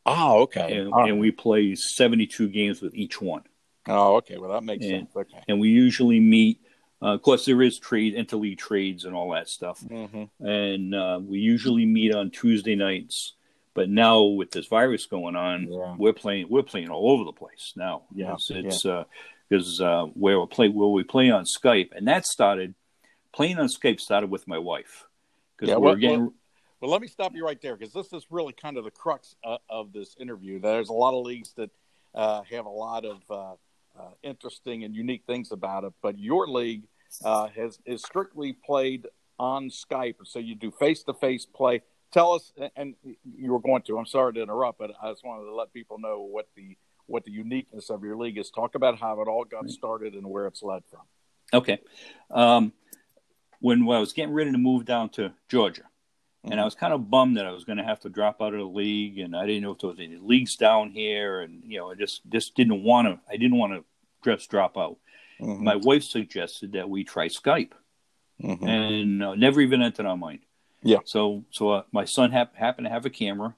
oh, 0.05 0.43
okay. 0.43 0.77
and, 0.77 0.91
right. 0.91 1.09
and 1.09 1.19
we 1.19 1.31
play 1.31 1.75
seventy 1.75 2.27
two 2.27 2.47
games 2.47 2.81
with 2.81 2.95
each 2.95 3.21
one. 3.21 3.41
Oh, 3.87 4.17
okay. 4.17 4.37
Well, 4.37 4.51
that 4.51 4.63
makes 4.63 4.85
and- 4.85 5.07
sense. 5.07 5.15
Okay. 5.15 5.43
And 5.47 5.59
we 5.59 5.69
usually 5.69 6.19
meet. 6.19 6.59
Uh, 7.01 7.13
of 7.13 7.21
course, 7.21 7.45
there 7.45 7.61
is 7.61 7.77
trade, 7.77 8.15
interleague 8.15 8.57
trades, 8.57 9.05
and 9.05 9.13
all 9.15 9.31
that 9.31 9.47
stuff. 9.47 9.79
hmm 9.81 10.23
And 10.39 10.95
uh, 10.95 11.19
we 11.23 11.37
usually 11.39 11.85
meet 11.85 12.13
on 12.15 12.31
Tuesday 12.31 12.75
nights. 12.75 13.33
But 13.75 13.89
now 13.89 14.23
with 14.23 14.49
this 14.49 14.65
virus 14.65 15.05
going 15.05 15.35
on, 15.35 15.67
Yeah. 15.71 15.95
we're 15.97 16.13
playing. 16.13 16.47
We're 16.49 16.63
playing 16.63 16.89
all 16.89 17.11
over 17.11 17.23
the 17.23 17.31
place 17.31 17.73
now. 17.75 18.03
Yeah, 18.15 18.33
it's 18.33 18.49
it's 18.49 18.83
because 19.47 19.79
uh, 19.79 20.05
where 20.15 20.39
we 20.39 20.47
play 20.47 20.69
where 20.69 20.87
we 20.89 21.03
play 21.03 21.29
on 21.29 21.45
Skype, 21.45 21.89
and 21.95 22.07
that 22.07 22.25
started 22.25 22.73
playing 23.31 23.59
on 23.59 23.67
Skype 23.67 23.99
started 23.99 24.31
with 24.31 24.47
my 24.47 24.57
wife, 24.57 25.05
because 25.55 25.69
Yeah, 25.69 25.75
we're 25.75 25.89
well- 25.89 25.95
getting. 25.95 26.19
well- 26.21 26.33
Well, 26.81 26.91
let 26.91 27.01
me 27.01 27.07
stop 27.07 27.33
you 27.35 27.43
right 27.45 27.59
there 27.61 27.75
because 27.75 27.93
this 27.93 28.11
is 28.13 28.25
really 28.31 28.53
kind 28.53 28.77
of 28.77 28.83
the 28.83 28.91
crux 28.91 29.35
uh, 29.43 29.57
of 29.69 29.93
this 29.93 30.15
interview. 30.19 30.59
There's 30.59 30.89
a 30.89 30.93
lot 30.93 31.13
of 31.17 31.23
leagues 31.25 31.53
that 31.53 31.69
uh, 32.15 32.41
have 32.51 32.65
a 32.65 32.69
lot 32.85 33.03
of 33.05 33.17
uh, 33.99 34.11
interesting 34.23 34.83
and 34.83 34.95
unique 34.95 35.23
things 35.25 35.51
about 35.51 35.83
it, 35.83 35.93
but 36.01 36.17
your 36.19 36.47
league 36.47 36.83
uh, 37.23 37.47
has 37.55 37.79
is 37.85 38.01
strictly 38.01 38.53
played 38.53 39.07
on 39.39 39.69
Skype, 39.69 40.15
so 40.23 40.39
you 40.39 40.55
do 40.55 40.71
face 40.71 41.03
to 41.03 41.13
face 41.13 41.45
play. 41.45 41.81
Tell 42.11 42.33
us, 42.33 42.53
and 42.75 42.95
you 43.23 43.51
were 43.51 43.59
going 43.59 43.81
to. 43.83 43.97
I'm 43.97 44.05
sorry 44.05 44.33
to 44.33 44.41
interrupt, 44.41 44.79
but 44.79 44.91
I 45.01 45.11
just 45.11 45.25
wanted 45.25 45.45
to 45.45 45.55
let 45.55 45.73
people 45.73 45.99
know 45.99 46.21
what 46.21 46.47
the 46.55 46.77
what 47.05 47.23
the 47.23 47.31
uniqueness 47.31 47.89
of 47.89 48.03
your 48.03 48.17
league 48.17 48.37
is. 48.37 48.49
Talk 48.49 48.75
about 48.75 48.99
how 48.99 49.21
it 49.21 49.27
all 49.27 49.45
got 49.45 49.69
started 49.69 50.13
and 50.13 50.27
where 50.27 50.47
it's 50.47 50.61
led 50.61 50.83
from. 50.89 51.01
Okay. 51.53 51.79
Um, 52.29 52.73
when 53.59 53.81
I 53.89 53.99
was 53.99 54.13
getting 54.13 54.33
ready 54.33 54.51
to 54.51 54.57
move 54.57 54.85
down 54.85 55.09
to 55.09 55.33
Georgia, 55.49 55.83
and 56.51 56.59
I 56.59 56.65
was 56.65 56.75
kind 56.75 56.93
of 56.93 57.09
bummed 57.09 57.37
that 57.37 57.45
I 57.45 57.51
was 57.51 57.63
going 57.65 57.77
to 57.77 57.83
have 57.83 57.99
to 58.01 58.09
drop 58.09 58.41
out 58.41 58.53
of 58.53 58.59
the 58.59 58.65
league, 58.65 59.19
and 59.19 59.35
I 59.35 59.45
didn't 59.45 59.63
know 59.63 59.71
if 59.71 59.79
there 59.79 59.89
was 59.89 59.99
any 59.99 60.17
leagues 60.17 60.55
down 60.55 60.91
here, 60.91 61.41
and 61.41 61.61
you 61.65 61.77
know, 61.79 61.91
I 61.91 61.95
just 61.95 62.21
just 62.29 62.55
didn't 62.55 62.83
want 62.83 63.07
to. 63.07 63.19
I 63.31 63.37
didn't 63.37 63.57
want 63.57 63.73
to 63.73 63.83
just 64.23 64.49
drop 64.49 64.77
out. 64.77 64.97
Mhm. 65.39 65.59
My 65.61 65.75
wife 65.75 66.03
suggested 66.03 66.71
that 66.73 66.89
we 66.89 67.03
try 67.03 67.27
Skype, 67.27 67.71
Mhm. 68.41 68.67
and 68.67 69.23
uh, 69.23 69.35
never 69.35 69.61
even 69.61 69.81
entered 69.81 70.05
our 70.05 70.17
mind. 70.17 70.39
Yeah. 70.83 70.99
So 71.05 71.43
so 71.51 71.69
uh, 71.69 71.83
my 71.91 72.05
son 72.05 72.31
hap- 72.31 72.55
happened 72.55 72.85
to 72.85 72.91
have 72.91 73.05
a 73.05 73.09
camera. 73.09 73.55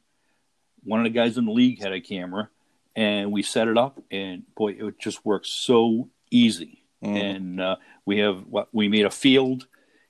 One 0.84 1.00
of 1.00 1.04
the 1.04 1.10
guys 1.10 1.38
in 1.38 1.46
the 1.46 1.52
league 1.52 1.80
had 1.82 1.92
a 1.94 2.02
camera, 2.02 2.50
and 2.96 3.32
we 3.32 3.44
set 3.44 3.68
it 3.68 3.78
up, 3.78 4.02
and 4.12 4.44
boy, 4.56 4.72
it 4.80 5.00
just 5.00 5.26
works 5.26 5.50
so 5.50 6.10
easy. 6.32 6.84
Mhm. 7.04 7.16
And 7.22 7.62
uh, 7.62 7.76
we 8.06 8.20
have 8.20 8.46
what 8.48 8.68
we 8.74 8.88
made 8.90 9.06
a 9.06 9.10
field, 9.12 9.68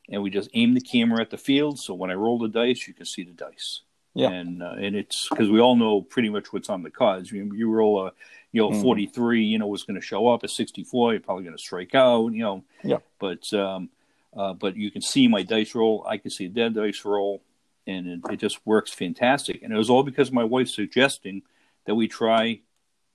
and 0.09 0.21
we 0.23 0.29
just 0.29 0.49
aim 0.53 0.73
the 0.73 0.81
camera 0.81 1.21
at 1.21 1.29
the 1.29 1.37
field. 1.37 1.79
So 1.79 1.93
when 1.93 2.09
I 2.11 2.15
roll 2.15 2.39
the 2.39 2.47
dice, 2.47 2.87
you 2.87 2.93
can 2.93 3.05
see 3.05 3.23
the 3.23 3.31
dice. 3.31 3.81
Yeah. 4.15 4.29
And 4.31 4.63
uh, 4.63 4.73
and 4.77 4.95
it's 4.95 5.29
because 5.29 5.49
we 5.49 5.59
all 5.59 5.75
know 5.75 6.01
pretty 6.01 6.29
much 6.29 6.51
what's 6.51 6.69
on 6.69 6.83
the 6.83 6.89
cards. 6.89 7.31
You, 7.31 7.51
you 7.55 7.69
roll 7.71 8.07
a 8.07 8.11
you 8.51 8.61
know 8.61 8.69
Mhm. 8.71 8.81
43, 8.81 9.43
you 9.43 9.59
know 9.59 9.67
what's 9.67 9.83
going 9.83 9.99
to 9.99 10.05
show 10.05 10.27
up. 10.27 10.43
A 10.43 10.47
64, 10.47 11.13
you're 11.13 11.19
probably 11.21 11.43
going 11.43 11.55
to 11.55 11.61
strike 11.61 11.93
out. 11.93 12.29
You 12.33 12.41
know. 12.41 12.63
Yeah. 12.83 12.97
But 13.19 13.51
um, 13.53 13.89
uh, 14.35 14.53
but 14.53 14.75
you 14.75 14.89
can 14.91 15.01
see 15.01 15.27
my 15.27 15.43
dice 15.43 15.75
roll. 15.75 16.05
I 16.07 16.17
can 16.17 16.31
see 16.31 16.47
their 16.47 16.69
dice 16.71 17.05
roll, 17.05 17.43
and 17.85 18.07
it, 18.07 18.19
it 18.31 18.37
just 18.37 18.59
works 18.65 18.91
fantastic. 18.91 19.61
And 19.61 19.71
it 19.71 19.77
was 19.77 19.89
all 19.91 20.03
because 20.03 20.29
of 20.29 20.33
my 20.33 20.43
wife 20.43 20.69
suggesting 20.69 21.43
that 21.85 21.95
we 21.95 22.07
try 22.07 22.61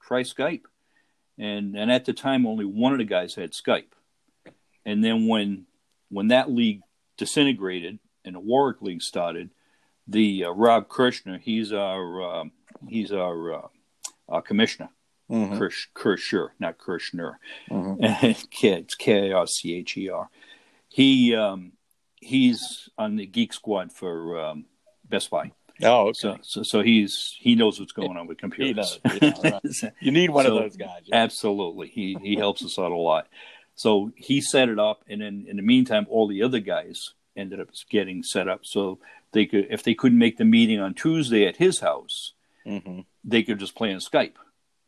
try 0.01 0.23
Skype. 0.23 0.65
And 1.39 1.75
and 1.77 1.91
at 1.91 2.05
the 2.05 2.13
time, 2.13 2.47
only 2.47 2.65
one 2.65 2.93
of 2.93 2.99
the 2.99 3.05
guys 3.05 3.35
had 3.35 3.51
Skype. 3.53 3.93
And 4.87 5.03
then 5.03 5.27
when 5.27 5.67
when 6.09 6.29
that 6.29 6.51
league 6.53 6.83
disintegrated 7.17 7.99
and 8.25 8.35
the 8.35 8.41
Warwick 8.41 8.83
League 8.83 9.03
started, 9.03 9.51
the 10.07 10.45
uh, 10.45 10.51
Rob 10.51 10.89
Kirshner, 10.89 11.41
he's 11.41 11.73
our 11.73 12.23
um 12.41 12.53
he's 12.89 13.13
our 13.13 13.55
uh, 13.55 13.69
uh, 14.29 14.41
commissioner. 14.41 14.91
Mhm. 15.31 15.57
Kirsch, 15.59 15.89
Kirscher, 15.95 16.49
not 16.59 16.77
Kirshner. 16.79 17.37
Mhm. 17.71 18.51
K- 18.51 18.81
it's 18.81 18.95
K 18.95 19.31
I 19.31 19.33
R 19.35 19.47
C 19.47 19.75
H 19.77 19.97
E 19.97 20.09
R. 20.11 20.29
He 20.89 21.35
um, 21.35 21.73
he's 22.21 22.89
on 22.99 23.17
the 23.17 23.27
Geek 23.27 23.53
Squad 23.53 23.93
for 23.93 24.39
um, 24.39 24.67
Best 25.09 25.31
Buy. 25.31 25.53
Oh, 25.83 26.09
okay. 26.09 26.13
So, 26.15 26.37
so 26.43 26.63
so 26.63 26.83
he's 26.83 27.35
he 27.41 27.55
knows 27.55 27.81
what's 27.81 27.93
going 27.93 28.17
on 28.17 28.27
with 28.27 28.39
computers. 28.39 29.01
knows, 29.05 29.83
yeah, 29.83 29.91
you 30.01 30.13
need 30.13 30.31
one 30.31 30.45
so- 30.45 30.57
of 30.57 30.63
those 30.63 30.77
guys. 30.77 31.01
yeah. 31.07 31.17
Absolutely, 31.17 31.89
he 31.89 32.17
he 32.23 32.37
helps 32.37 32.63
us 32.65 32.79
out 32.79 32.93
a 32.93 32.97
lot. 32.97 33.27
So 33.75 34.13
he 34.17 34.41
set 34.41 34.69
it 34.69 34.79
up, 34.79 35.03
and 35.09 35.21
then 35.21 35.47
in 35.49 35.57
the 35.57 35.63
meantime, 35.63 36.07
all 36.09 36.27
the 36.29 36.43
other 36.43 36.61
guys 36.61 37.15
ended 37.37 37.61
up 37.61 37.69
getting 37.91 38.23
set 38.23 38.49
up 38.49 38.61
so 38.65 38.99
they 39.33 39.47
could, 39.47 39.67
if 39.71 39.83
they 39.83 39.95
couldn't 39.95 40.19
make 40.19 40.37
the 40.37 40.45
meeting 40.45 40.79
on 40.79 40.95
Tuesday 40.95 41.47
at 41.47 41.57
his 41.57 41.81
house, 41.81 42.33
Mhm. 42.65 43.05
they 43.25 43.43
could 43.43 43.59
just 43.59 43.75
play 43.75 43.93
on 43.93 43.99
Skype. 43.99 44.35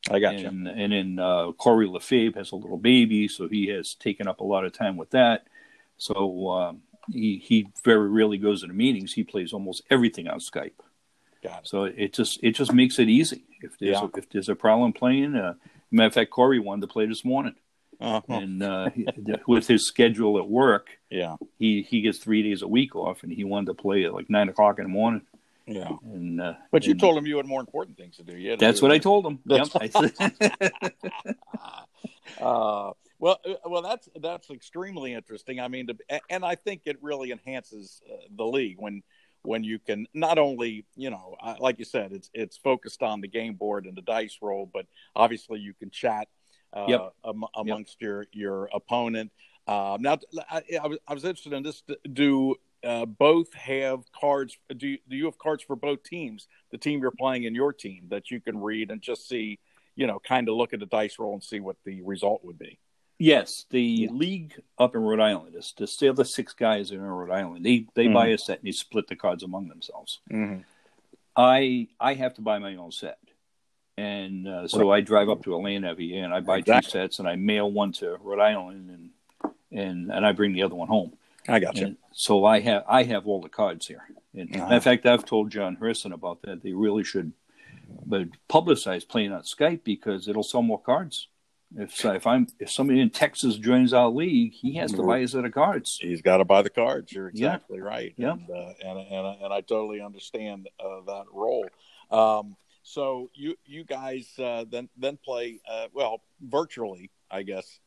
I 0.09 0.21
got 0.21 0.39
you. 0.39 0.47
And, 0.47 0.69
and 0.69 0.93
then 0.93 1.19
uh, 1.19 1.51
Corey 1.53 1.89
Lefebvre 1.89 2.39
has 2.39 2.53
a 2.53 2.57
little 2.57 2.77
baby, 2.77 3.27
so 3.27 3.49
he 3.49 3.67
has 3.69 3.95
taken 3.95 4.29
up 4.29 4.39
a 4.41 4.45
lot 4.45 4.65
of 4.65 4.73
time 4.73 4.97
with 4.97 5.11
that. 5.11 5.49
So 5.97 6.49
um, 6.51 6.83
he 7.11 7.39
he 7.45 7.67
very 7.85 8.09
rarely 8.09 8.39
goes 8.39 8.61
to 8.61 8.69
the 8.69 8.73
meetings. 8.73 9.15
He 9.15 9.25
plays 9.25 9.53
almost 9.53 9.83
everything 9.91 10.29
on 10.29 10.39
Skype. 10.39 10.79
Got 11.43 11.63
it. 11.63 11.67
So 11.67 11.85
it 11.85 12.13
just 12.13 12.39
it 12.45 12.53
just 12.53 12.73
makes 12.73 13.01
it 13.01 13.09
easy. 13.09 13.43
If 13.63 13.77
there's 13.81 13.97
Yeah. 14.01 14.05
a, 14.15 14.19
if 14.19 14.29
there's 14.31 14.49
a 14.49 14.55
problem 14.55 14.93
playing, 14.93 15.35
uh, 15.35 15.55
matter 15.91 16.07
of 16.07 16.15
fact, 16.15 16.31
Corey 16.31 16.61
wanted 16.61 16.83
to 16.83 16.87
play 16.93 17.07
this 17.07 17.25
morning, 17.25 17.57
Uh-huh. 18.01 18.23
and 18.29 18.63
uh, 18.63 18.91
with 19.47 19.67
his 19.67 19.87
schedule 19.87 20.39
at 20.39 20.49
work, 20.49 20.89
Yeah. 21.11 21.37
he 21.59 21.83
he 21.83 22.01
gets 22.03 22.19
three 22.19 22.43
days 22.43 22.63
a 22.63 22.69
week 22.69 22.95
off, 22.95 23.23
and 23.23 23.33
he 23.33 23.45
wanted 23.45 23.67
to 23.67 23.75
play 23.75 24.05
at 24.05 24.13
like 24.13 24.29
nine 24.29 24.49
o'clock 24.49 24.79
in 24.79 24.85
the 24.85 24.91
morning. 24.91 25.23
Yeah. 25.67 25.97
And 26.05 26.41
uh, 26.41 26.55
But 26.71 26.85
you 26.87 26.93
and 26.93 27.01
told 27.01 27.19
him 27.19 27.27
you 27.27 27.39
had 27.39 27.47
more 27.47 27.61
important 27.61 27.97
things 27.97 28.17
to 28.19 28.23
do. 28.23 28.37
You 28.37 28.51
had 28.51 28.59
to 28.61 28.65
that's 28.67 28.79
do 28.81 28.87
what 28.87 28.93
I 28.93 28.99
told 28.99 29.27
him. 29.27 29.39
Yep. 29.47 29.69
That's- 29.73 30.23
I 30.31 31.33
Uh, 32.41 32.91
well, 33.19 33.39
uh, 33.49 33.55
well, 33.67 33.83
that's 33.83 34.09
that's 34.21 34.51
extremely 34.51 35.15
interesting. 35.15 35.61
I 35.61 35.69
mean, 35.69 35.87
to, 35.87 35.97
and 36.29 36.45
I 36.45 36.55
think 36.57 36.83
it 36.85 36.99
really 37.03 37.31
enhances 37.31 38.03
uh, 38.11 38.17
the 38.37 38.45
league 38.45 38.77
when 38.79 39.03
when 39.43 39.63
you 39.65 39.79
can 39.79 40.07
not 40.13 40.37
only 40.39 40.85
you 40.97 41.11
know, 41.11 41.37
uh, 41.43 41.55
like 41.61 41.79
you 41.79 41.85
said, 41.85 42.13
it's 42.13 42.31
it's 42.35 42.57
focused 42.57 43.03
on 43.03 43.21
the 43.21 43.29
game 43.29 43.55
board 43.55 43.87
and 43.87 43.97
the 43.97 44.03
dice 44.03 44.37
roll, 44.43 44.69
but 44.71 44.87
obviously 45.15 45.61
you 45.61 45.73
can 45.73 45.89
chat 45.91 46.29
uh, 46.73 46.87
Yep. 46.89 47.15
am, 47.25 47.45
amongst 47.55 48.01
your 48.01 48.27
your 48.33 48.69
opponent. 48.75 49.33
Um, 49.69 50.01
now, 50.03 50.19
I, 50.49 50.63
I, 50.81 50.87
was, 50.87 50.99
I 51.09 51.15
was 51.15 51.25
interested 51.25 51.53
in 51.53 51.63
this. 51.63 51.83
Do 52.13 52.55
uh, 52.85 53.05
both 53.07 53.53
have 53.55 54.01
cards? 54.13 54.57
Do 54.77 54.87
you, 54.87 54.99
do 55.09 55.17
you 55.17 55.25
have 55.25 55.39
cards 55.39 55.63
for 55.65 55.75
both 55.75 56.05
teams? 56.05 56.47
The 56.71 56.79
team 56.79 57.01
you're 57.01 57.11
playing 57.11 57.47
and 57.47 57.57
your 57.57 57.73
team 57.73 58.05
that 58.11 58.31
you 58.31 58.41
can 58.41 58.61
read 58.61 58.91
and 58.91 59.01
just 59.03 59.29
see 59.29 59.59
you 59.99 60.07
know, 60.07 60.21
kind 60.21 60.47
of 60.51 60.55
look 60.55 60.75
at 60.75 60.79
the 60.81 60.85
dice 60.87 61.19
roll 61.19 61.33
and 61.33 61.43
see 61.43 61.59
what 61.59 61.77
the 61.85 62.03
result 62.03 62.45
would 62.45 62.59
be. 62.59 62.79
Yes, 63.19 63.65
the 63.71 63.81
Yeah. 63.81 64.11
league 64.11 64.61
up 64.79 64.95
in 64.95 65.01
Rhode 65.01 65.21
Island 65.21 65.57
is 65.57 65.73
the 65.75 65.87
still 65.87 66.13
the 66.13 66.23
six 66.27 66.53
guys 66.53 66.91
in 66.91 67.01
Rhode 67.01 67.31
Island. 67.31 67.65
They 67.65 67.87
they 67.95 68.05
Mhm. 68.07 68.13
buy 68.13 68.27
a 68.27 68.37
set 68.37 68.59
and 68.59 68.67
they 68.67 68.73
split 68.73 69.07
the 69.09 69.17
cards 69.17 69.43
among 69.43 69.69
themselves. 69.69 70.21
Mm-hmm. 70.31 70.61
I 71.35 71.89
I 71.99 72.13
have 72.15 72.35
to 72.35 72.43
buy 72.43 72.59
my 72.59 72.77
own 72.77 72.93
set, 72.93 73.19
and 73.99 74.47
uh, 74.47 74.69
so 74.69 74.91
I 74.91 75.01
drive 75.01 75.29
up 75.29 75.43
to 75.45 75.57
Atlanta 75.57 75.89
every 75.89 76.07
year 76.07 76.25
and 76.25 76.35
I 76.35 76.41
buy 76.41 76.59
Exactly. 76.59 76.91
two 76.91 76.91
sets 76.93 77.19
and 77.19 77.29
I 77.29 77.37
mail 77.37 77.71
one 77.71 77.93
to 77.93 78.17
Rhode 78.23 78.41
Island 78.41 78.91
and 78.91 79.11
and 79.73 80.11
and 80.13 80.27
I 80.27 80.33
bring 80.33 80.53
the 80.53 80.63
other 80.63 80.75
one 80.75 80.89
home. 80.89 81.13
I 81.49 81.59
got 81.61 81.77
you. 81.77 81.87
And 81.87 81.97
so 82.13 82.45
I 82.45 82.61
have 82.61 82.85
I 82.89 83.05
have 83.05 83.27
all 83.27 83.41
the 83.41 83.49
cards 83.49 83.87
here. 83.87 84.03
And 84.35 84.55
Uh-huh. 84.55 84.75
In 84.75 84.81
fact, 84.81 85.07
I've 85.07 85.25
told 85.25 85.51
John 85.51 85.77
Herson 85.77 86.13
about 86.13 86.43
that. 86.43 86.63
They 86.63 86.73
really 86.73 87.05
should, 87.05 87.33
but 88.05 88.29
publicize 88.49 89.07
playing 89.09 89.33
on 89.33 89.43
Skype 89.43 89.83
because 89.85 90.29
it'll 90.29 90.43
sell 90.43 90.63
more 90.63 90.81
cards. 90.81 91.29
If 91.77 91.95
so, 91.97 92.13
if 92.13 92.27
I'm 92.29 92.47
if 92.61 92.71
somebody 92.71 93.01
in 93.01 93.11
Texas 93.11 93.57
joins 93.57 93.93
our 93.93 94.09
league, 94.09 94.53
he 94.53 94.75
has 94.77 94.93
to 94.93 95.03
buy 95.03 95.19
a 95.19 95.29
set 95.29 95.45
of 95.45 95.53
cards. 95.53 95.99
He's 96.01 96.23
got 96.23 96.37
to 96.37 96.45
buy 96.45 96.63
the 96.63 96.71
cards. 96.71 97.13
You're 97.13 97.31
Yeah. 97.35 97.55
exactly 97.55 97.81
right. 97.81 98.15
Yeah. 98.17 98.33
And, 98.33 98.51
uh, 98.51 98.73
and, 98.85 98.99
and, 99.01 99.43
and 99.43 99.53
I 99.53 99.63
totally 99.63 100.01
understand 100.01 100.69
uh, 100.79 101.01
that 101.07 101.25
role. 101.33 101.67
Um, 102.11 102.57
so 102.87 103.29
you 103.35 103.57
you 103.67 103.83
guys 103.83 104.31
uh, 104.39 104.65
then 104.71 104.89
then 104.97 105.19
play 105.25 105.61
uh, 105.69 105.89
well 105.93 106.21
virtually, 106.41 107.11
I 107.31 107.43
guess, 107.43 107.81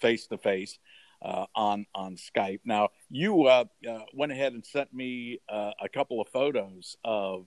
face 0.00 0.26
to 0.28 0.38
face 0.38 0.78
on 1.22 1.84
on 1.94 2.16
Skype. 2.16 2.60
Now 2.64 2.88
you 3.10 3.44
uh, 3.44 3.64
uh, 3.88 3.98
went 4.14 4.32
ahead 4.32 4.54
and 4.54 4.64
sent 4.64 4.92
me 4.94 5.40
uh, 5.50 5.72
a 5.82 5.88
couple 5.88 6.20
of 6.20 6.28
photos 6.28 6.96
of 7.04 7.46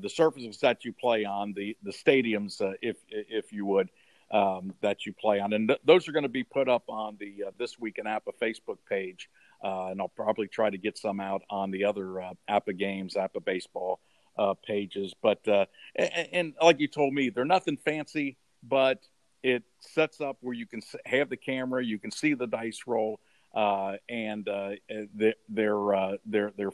the 0.00 0.08
surfaces 0.08 0.58
that 0.58 0.84
you 0.84 0.92
play 0.92 1.24
on, 1.24 1.52
the 1.52 1.76
the 1.84 1.92
stadiums, 1.92 2.60
if 2.82 2.96
if 3.08 3.52
you 3.52 3.64
would. 3.66 3.88
Um, 4.30 4.74
that 4.80 5.06
you 5.06 5.12
play 5.12 5.38
on, 5.38 5.52
and 5.52 5.68
th- 5.68 5.80
those 5.84 6.08
are 6.08 6.12
going 6.12 6.24
to 6.24 6.30
be 6.30 6.42
put 6.42 6.68
up 6.68 6.84
on 6.88 7.16
the 7.20 7.44
this 7.56 7.78
week 7.78 7.98
in 7.98 8.06
APBA 8.06 8.32
Facebook 8.42 8.78
page, 8.88 9.28
and 9.62 10.00
I'll 10.00 10.08
probably 10.08 10.48
try 10.48 10.70
to 10.70 10.78
get 10.78 10.98
some 10.98 11.20
out 11.20 11.42
on 11.50 11.70
the 11.70 11.84
other 11.84 12.32
APBA 12.48 12.76
games, 12.76 13.14
APBA 13.14 13.44
baseball 13.44 14.00
uh, 14.36 14.54
pages. 14.66 15.14
But 15.22 15.46
uh, 15.48 15.66
and, 15.96 16.28
and 16.32 16.54
like 16.62 16.80
you 16.80 16.88
told 16.88 17.12
me, 17.14 17.30
they're 17.30 17.44
nothing 17.44 17.76
fancy, 17.76 18.36
but 18.62 19.06
it 19.42 19.62
sets 19.80 20.20
up 20.20 20.38
where 20.40 20.54
you 20.54 20.66
can 20.66 20.80
have 21.04 21.28
the 21.28 21.36
camera, 21.36 21.84
you 21.84 21.98
can 21.98 22.10
see 22.10 22.34
the 22.34 22.46
dice 22.46 22.80
roll, 22.86 23.20
uh, 23.54 23.96
and 24.08 24.48
uh, 24.48 24.70
they're 25.14 25.34
they're, 25.48 25.94
uh, 25.94 26.16
they're 26.26 26.52
they're 26.56 26.72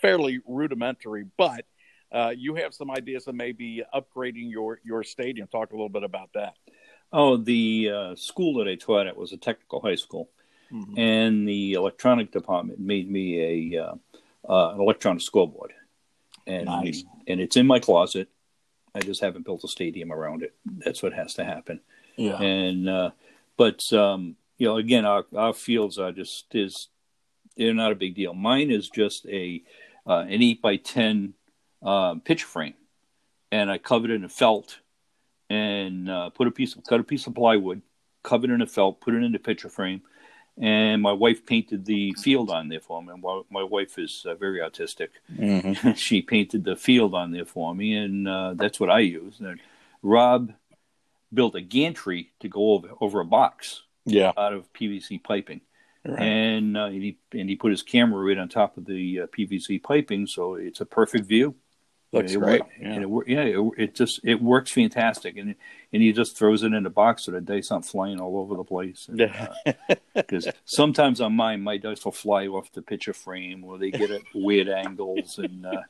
fairly 0.00 0.40
rudimentary, 0.46 1.26
but 1.36 1.66
uh, 2.12 2.32
you 2.36 2.54
have 2.54 2.72
some 2.72 2.90
ideas 2.90 3.26
of 3.26 3.34
maybe 3.34 3.82
upgrading 3.94 4.50
your 4.50 4.80
your 4.84 5.02
stadium. 5.02 5.48
Talk 5.48 5.72
a 5.72 5.74
little 5.74 5.88
bit 5.88 6.04
about 6.04 6.30
that. 6.34 6.54
Oh, 7.12 7.36
the 7.36 7.90
uh, 7.92 8.14
school 8.16 8.54
that 8.58 8.68
I 8.68 8.76
taught 8.76 9.06
at 9.06 9.16
was 9.16 9.32
a 9.32 9.36
technical 9.36 9.80
high 9.80 9.94
school, 9.96 10.30
Mhm. 10.72 10.98
and 10.98 11.48
the 11.48 11.74
electronic 11.74 12.30
department 12.30 12.78
made 12.78 13.10
me 13.10 13.72
a 13.74 13.84
uh, 13.84 13.94
uh, 14.48 14.74
an 14.74 14.80
electronic 14.80 15.22
scoreboard, 15.22 15.72
and 16.46 16.66
Nice. 16.66 17.04
and 17.26 17.40
it's 17.40 17.56
in 17.56 17.66
my 17.66 17.78
closet. 17.78 18.28
I 18.94 19.00
just 19.00 19.20
haven't 19.20 19.44
built 19.44 19.64
a 19.64 19.68
stadium 19.68 20.12
around 20.12 20.42
it. 20.42 20.54
That's 20.64 21.02
what 21.02 21.12
has 21.12 21.34
to 21.34 21.44
happen. 21.44 21.80
Yeah. 22.16 22.40
And 22.40 22.88
uh, 22.88 23.10
but 23.56 23.80
um, 23.92 24.36
you 24.58 24.66
know, 24.68 24.76
again, 24.76 25.04
our 25.04 25.24
our 25.34 25.52
fields 25.52 25.98
are 25.98 26.12
just 26.12 26.54
is 26.54 26.88
they're 27.56 27.74
not 27.74 27.92
a 27.92 27.96
big 27.96 28.14
deal. 28.14 28.34
Mine 28.34 28.70
is 28.70 28.88
just 28.88 29.26
a 29.26 29.62
uh, 30.06 30.20
an 30.28 30.42
eight 30.42 30.62
by 30.62 30.76
ten 30.76 31.34
uh, 31.82 32.14
picture 32.16 32.46
frame, 32.46 32.74
and 33.50 33.70
I 33.70 33.78
covered 33.78 34.10
it 34.10 34.22
in 34.22 34.28
felt, 34.28 34.78
and 35.50 36.08
uh, 36.10 36.30
put 36.30 36.46
a 36.46 36.50
piece 36.52 36.74
of 36.76 36.84
cut 36.84 37.00
a 37.00 37.04
piece 37.04 37.26
of 37.26 37.34
plywood, 37.34 37.82
covered 38.22 38.50
it 38.50 38.54
in 38.54 38.62
a 38.62 38.66
felt, 38.66 39.00
put 39.00 39.14
it 39.14 39.22
in 39.22 39.32
the 39.32 39.38
picture 39.38 39.68
frame, 39.68 40.02
and 40.58 41.02
my 41.02 41.12
wife 41.12 41.44
painted 41.44 41.84
the 41.84 42.14
field 42.22 42.50
on 42.50 42.68
there 42.68 42.80
for 42.80 43.02
me. 43.02 43.12
And 43.12 43.24
my 43.50 43.62
wife 43.62 43.98
is 43.98 44.24
uh, 44.26 44.34
very 44.34 44.62
artistic. 44.62 45.10
Mm-hmm. 45.32 45.92
she 45.96 46.22
painted 46.22 46.64
the 46.64 46.76
field 46.76 47.14
on 47.14 47.32
there 47.32 47.44
for 47.44 47.74
me, 47.74 47.96
and 47.96 48.28
uh, 48.28 48.54
that's 48.54 48.78
what 48.78 48.90
I 48.90 49.00
use. 49.00 49.40
And 49.40 49.60
Rob 50.02 50.52
built 51.32 51.56
a 51.56 51.60
gantry 51.60 52.30
to 52.40 52.48
go 52.48 52.72
over 52.72 52.88
over 53.00 53.20
a 53.20 53.24
box, 53.24 53.82
yeah, 54.04 54.32
out 54.36 54.52
of 54.52 54.72
PVC 54.72 55.22
piping. 55.22 55.60
Right. 56.06 56.20
And 56.20 56.76
uh, 56.76 56.88
he 56.88 57.18
and 57.32 57.48
he 57.48 57.56
put 57.56 57.70
his 57.70 57.82
camera 57.82 58.22
right 58.22 58.38
on 58.38 58.48
top 58.48 58.76
of 58.76 58.84
the 58.84 59.22
uh, 59.22 59.26
PVC 59.26 59.82
piping, 59.82 60.26
so 60.26 60.54
it's 60.54 60.80
a 60.80 60.86
perfect 60.86 61.26
view. 61.26 61.56
Looks 62.14 62.32
it 62.32 62.38
great. 62.38 62.62
yeah, 62.80 63.00
it, 63.00 63.08
yeah 63.26 63.42
it, 63.42 63.70
it, 63.76 63.94
just 63.94 64.20
it 64.24 64.40
works 64.40 64.70
fantastic, 64.72 65.36
and 65.36 65.54
and 65.92 66.02
he 66.02 66.12
just 66.12 66.36
throws 66.36 66.62
it 66.62 66.72
in 66.72 66.86
a 66.86 66.90
box 66.90 67.24
so 67.24 67.32
the 67.32 67.40
dice 67.40 67.70
aren't 67.70 67.84
flying 67.84 68.20
all 68.20 68.38
over 68.38 68.56
the 68.56 68.64
place. 68.64 69.08
Because 70.14 70.46
uh, 70.46 70.52
sometimes 70.64 71.20
on 71.20 71.34
mine, 71.34 71.60
my 71.62 71.76
dice 71.76 72.04
will 72.04 72.12
fly 72.12 72.46
off 72.46 72.72
the 72.72 72.82
picture 72.82 73.12
frame, 73.12 73.64
or 73.64 73.78
they 73.78 73.90
get 73.90 74.10
at 74.10 74.22
weird 74.34 74.68
angles, 74.68 75.38
and 75.38 75.66
uh, 75.66 75.82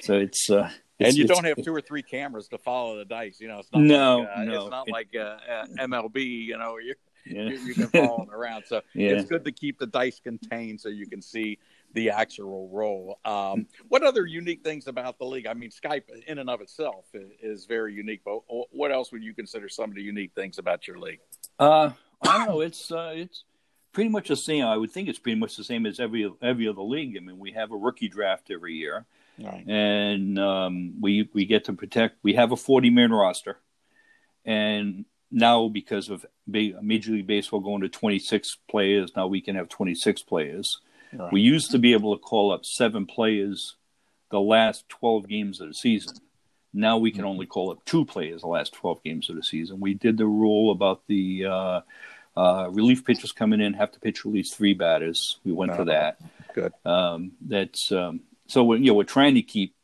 so 0.00 0.14
it's. 0.14 0.50
Uh, 0.50 0.70
and 1.00 1.16
you 1.16 1.26
don't 1.26 1.44
have 1.44 1.60
two 1.64 1.74
or 1.74 1.80
three 1.80 2.02
cameras 2.02 2.46
to 2.48 2.58
follow 2.58 2.96
the 2.98 3.04
dice. 3.04 3.40
You 3.40 3.48
know, 3.48 3.58
it's 3.58 3.72
not 3.72 3.82
no, 3.82 4.18
like, 4.18 4.28
uh, 4.36 4.44
no. 4.44 4.60
it's 4.62 4.70
not 4.70 4.88
like 4.88 5.08
uh, 5.16 5.20
uh, 5.20 5.66
MLB. 5.80 6.44
You 6.44 6.58
know, 6.58 6.78
you 6.78 6.94
yeah. 7.26 7.42
you, 7.44 7.58
you 7.58 7.74
can 7.74 7.88
follow 7.88 8.18
them 8.18 8.30
around. 8.30 8.64
So 8.66 8.82
yeah. 8.94 9.10
it's 9.10 9.28
good 9.28 9.44
to 9.44 9.52
keep 9.52 9.78
the 9.78 9.86
dice 9.86 10.20
contained 10.20 10.80
so 10.80 10.88
you 10.88 11.06
can 11.06 11.22
see 11.22 11.58
the 11.94 12.10
actual 12.10 12.68
role. 12.72 13.18
Um, 13.24 13.66
what 13.88 14.02
other 14.02 14.26
unique 14.26 14.62
things 14.62 14.86
about 14.86 15.18
the 15.18 15.24
league? 15.24 15.46
I 15.46 15.54
mean, 15.54 15.70
Skype 15.70 16.04
in 16.26 16.38
and 16.38 16.48
of 16.48 16.60
itself 16.60 17.06
is, 17.40 17.66
very 17.66 17.94
unique. 17.94 18.22
But 18.24 18.40
what 18.70 18.90
else 18.90 19.12
would 19.12 19.22
you 19.22 19.34
consider 19.34 19.68
some 19.68 19.90
of 19.90 19.96
the 19.96 20.02
unique 20.02 20.32
things 20.34 20.58
about 20.58 20.88
your 20.88 20.98
league? 20.98 21.20
Uh, 21.58 21.90
I 22.22 22.38
don't 22.38 22.48
know. 22.48 22.60
It's 22.60 22.90
uh, 22.90 23.12
it's 23.14 23.44
pretty 23.92 24.10
much 24.10 24.28
the 24.28 24.36
same. 24.36 24.64
I 24.64 24.76
would 24.76 24.90
think 24.90 25.08
it's 25.08 25.18
pretty 25.18 25.38
much 25.38 25.56
the 25.56 25.64
same 25.64 25.86
as 25.86 26.00
every 26.00 26.30
every 26.42 26.68
other 26.68 26.82
league. 26.82 27.16
I 27.16 27.20
mean, 27.20 27.38
we 27.38 27.52
have 27.52 27.70
a 27.72 27.76
rookie 27.76 28.08
draft 28.08 28.50
every 28.50 28.74
year, 28.74 29.06
right. 29.38 29.66
and 29.66 30.38
um, 30.38 30.94
we 31.00 31.28
we 31.32 31.46
get 31.46 31.64
to 31.64 31.72
protect. 31.72 32.18
We 32.22 32.34
have 32.34 32.52
a 32.52 32.56
forty 32.56 32.90
man 32.90 33.12
roster, 33.12 33.58
and 34.44 35.04
now 35.30 35.68
because 35.68 36.08
of 36.08 36.26
Major 36.46 37.12
League 37.12 37.26
Baseball 37.26 37.60
going 37.60 37.82
to 37.82 37.88
twenty 37.88 38.18
six 38.18 38.56
players, 38.68 39.12
now 39.14 39.26
we 39.26 39.40
can 39.40 39.56
have 39.56 39.68
twenty 39.68 39.94
six 39.94 40.22
players. 40.22 40.80
Right. 41.12 41.32
We 41.32 41.40
used 41.40 41.70
to 41.72 41.78
be 41.78 41.92
able 41.92 42.16
to 42.16 42.22
call 42.22 42.52
up 42.52 42.64
seven 42.64 43.06
players 43.06 43.76
the 44.30 44.40
last 44.40 44.88
12 44.88 45.28
games 45.28 45.60
of 45.60 45.68
the 45.68 45.74
season. 45.74 46.16
Now 46.72 46.96
we 46.96 47.10
can 47.10 47.24
only 47.24 47.46
call 47.46 47.70
up 47.70 47.84
two 47.84 48.04
players 48.04 48.40
the 48.40 48.48
last 48.48 48.72
12 48.72 49.02
games 49.02 49.28
of 49.28 49.36
the 49.36 49.42
season. 49.42 49.78
We 49.78 49.94
did 49.94 50.16
the 50.16 50.26
rule 50.26 50.70
about 50.70 51.02
the 51.06 51.44
uh, 51.44 51.80
uh, 52.34 52.70
relief 52.70 53.04
pitchers 53.04 53.32
coming 53.32 53.60
in 53.60 53.74
have 53.74 53.92
to 53.92 54.00
pitch 54.00 54.20
at 54.20 54.32
least 54.32 54.56
three 54.56 54.72
batters. 54.72 55.38
We 55.44 55.52
went 55.52 55.76
for 55.76 55.84
that. 55.84 56.18
Good. 56.54 56.72
Um, 56.84 57.32
that's 57.42 57.92
um, 57.92 58.20
so. 58.46 58.64
We're, 58.64 58.78
you 58.78 58.86
know, 58.86 58.94
we're 58.94 59.04
trying 59.04 59.34
to 59.34 59.42
keep 59.42 59.74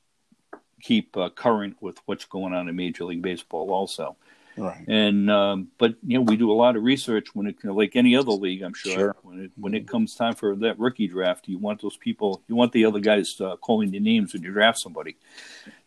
keep 0.81 1.17
uh, 1.17 1.29
current 1.29 1.77
with 1.81 1.99
what's 2.07 2.25
going 2.25 2.55
on 2.55 2.69
in 2.69 2.77
Major 2.77 3.05
League 3.05 3.23
Baseball, 3.23 3.71
also. 3.71 4.17
Right. 4.59 4.87
And 4.89 5.31
um, 5.31 5.69
but 5.79 5.95
you 6.07 6.19
know 6.19 6.23
we 6.23 6.37
do 6.37 6.51
a 6.51 6.55
lot 6.55 6.77
of 6.77 6.83
research 6.83 7.35
when 7.35 7.47
it 7.47 7.57
like 7.65 7.97
any 7.97 8.17
other 8.17 8.33
league, 8.33 8.63
I'm 8.63 8.75
sure. 8.75 8.93
sure. 8.93 9.17
When 9.23 9.45
it 9.45 9.53
when 9.57 9.75
it 9.75 9.89
comes 9.89 10.15
time 10.15 10.35
for 10.35 10.57
that 10.57 10.79
rookie 10.79 11.09
draft, 11.09 11.49
you 11.49 11.59
want 11.59 11.83
those 11.83 11.97
people, 11.97 12.43
you 12.49 12.55
want 12.55 12.73
the 12.73 12.85
other 12.85 13.01
guys 13.01 13.41
uh, 13.41 13.57
calling 13.57 13.91
the 13.91 14.01
names 14.01 14.33
when 14.33 14.43
you 14.43 14.53
draft 14.53 14.81
somebody. 14.81 15.17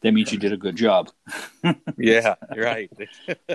That 0.01 0.13
means 0.13 0.31
you 0.31 0.39
did 0.39 0.51
a 0.51 0.57
good 0.57 0.75
job. 0.75 1.11
yeah, 1.97 2.35
right. 2.55 2.91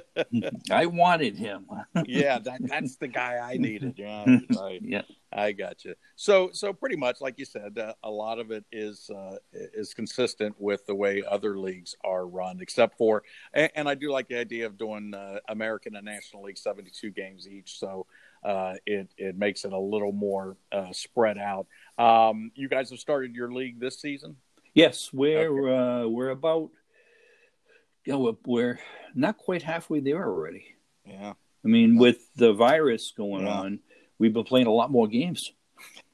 I 0.70 0.86
wanted 0.86 1.36
him. 1.36 1.66
yeah, 2.06 2.38
that, 2.38 2.60
that's 2.62 2.96
the 2.96 3.08
guy 3.08 3.38
I 3.42 3.56
needed. 3.56 3.94
Yeah, 3.96 4.24
right. 4.56 4.80
Yeah. 4.82 5.02
I 5.32 5.52
got 5.52 5.84
you. 5.84 5.94
So, 6.14 6.50
so 6.52 6.72
pretty 6.72 6.96
much, 6.96 7.20
like 7.20 7.38
you 7.38 7.44
said, 7.44 7.78
uh, 7.78 7.94
a 8.04 8.10
lot 8.10 8.38
of 8.38 8.52
it 8.52 8.64
is 8.70 9.10
uh, 9.10 9.36
is 9.52 9.92
consistent 9.92 10.54
with 10.58 10.86
the 10.86 10.94
way 10.94 11.22
other 11.28 11.58
leagues 11.58 11.96
are 12.04 12.26
run, 12.26 12.60
except 12.60 12.96
for, 12.96 13.22
and, 13.52 13.70
and 13.74 13.88
I 13.88 13.96
do 13.96 14.10
like 14.10 14.28
the 14.28 14.38
idea 14.38 14.66
of 14.66 14.78
doing 14.78 15.14
uh, 15.14 15.40
American 15.48 15.96
and 15.96 16.06
National 16.06 16.44
League 16.44 16.58
seventy 16.58 16.90
two 16.90 17.10
games 17.10 17.48
each, 17.48 17.78
so 17.78 18.06
uh, 18.44 18.74
it 18.86 19.12
it 19.18 19.36
makes 19.36 19.64
it 19.64 19.72
a 19.72 19.78
little 19.78 20.12
more 20.12 20.56
uh, 20.72 20.92
spread 20.92 21.38
out. 21.38 21.66
Um, 21.98 22.52
you 22.54 22.68
guys 22.68 22.90
have 22.90 23.00
started 23.00 23.34
your 23.34 23.52
league 23.52 23.80
this 23.80 24.00
season. 24.00 24.36
Yes, 24.76 25.10
we're 25.12 25.48
okay. 25.48 26.04
Uh, 26.04 26.08
we're 26.08 26.30
about, 26.30 26.70
you 28.04 28.12
know, 28.12 28.38
we're 28.46 28.78
not 29.14 29.38
quite 29.38 29.62
halfway 29.62 29.98
there 30.00 30.24
already. 30.24 30.66
Yeah, 31.04 31.32
I 31.64 31.68
mean, 31.68 31.98
with 31.98 32.32
the 32.36 32.52
virus 32.52 33.12
going 33.16 33.46
yeah. 33.46 33.52
on 33.52 33.80
we've 34.18 34.32
been 34.32 34.44
playing 34.44 34.66
a 34.66 34.72
lot 34.72 34.90
more 34.90 35.08
games. 35.08 35.52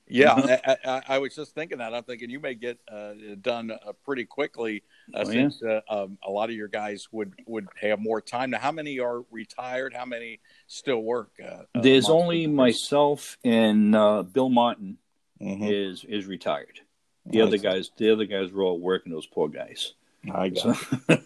Yeah, 0.08 0.34
I, 0.34 0.76
I, 0.84 1.02
I, 1.08 1.18
was 1.18 1.34
just 1.34 1.54
thinking 1.54 1.78
that. 1.78 1.94
I'm 1.94 2.02
thinking 2.02 2.28
you 2.28 2.40
may 2.40 2.54
get 2.54 2.78
uh, 2.90 3.12
done 3.40 3.70
uh, 3.70 3.92
pretty 4.04 4.26
quickly 4.26 4.82
uh, 5.14 5.20
oh, 5.20 5.24
since 5.24 5.62
uh, 5.62 5.80
um, 5.88 6.18
a 6.22 6.30
lot 6.30 6.50
of 6.50 6.56
your 6.56 6.68
guys 6.68 7.08
would 7.12 7.32
would 7.46 7.66
have 7.80 7.98
more 7.98 8.20
time. 8.20 8.50
Now, 8.50 8.58
how 8.58 8.72
many 8.72 8.98
are 8.98 9.22
retired? 9.30 9.94
How 9.94 10.04
many 10.04 10.40
still 10.66 11.02
work? 11.02 11.30
Uh, 11.42 11.62
uh, 11.74 11.80
There's 11.80 12.10
only 12.10 12.46
myself 12.46 13.38
and 13.42 13.92
Bill 14.32 14.50
Martin 14.50 14.98
mm-hmm. 15.40 15.64
is 15.64 16.04
is 16.04 16.26
retired. 16.26 16.80
The 17.26 17.40
other 17.40 17.58
guys, 17.58 17.90
the 17.96 18.12
other 18.12 18.24
guys 18.24 18.50
were 18.50 18.62
all 18.62 18.78
working. 18.78 19.12
Those 19.12 19.26
poor 19.26 19.48
guys. 19.48 19.92
I 20.32 20.50
got 20.50 20.78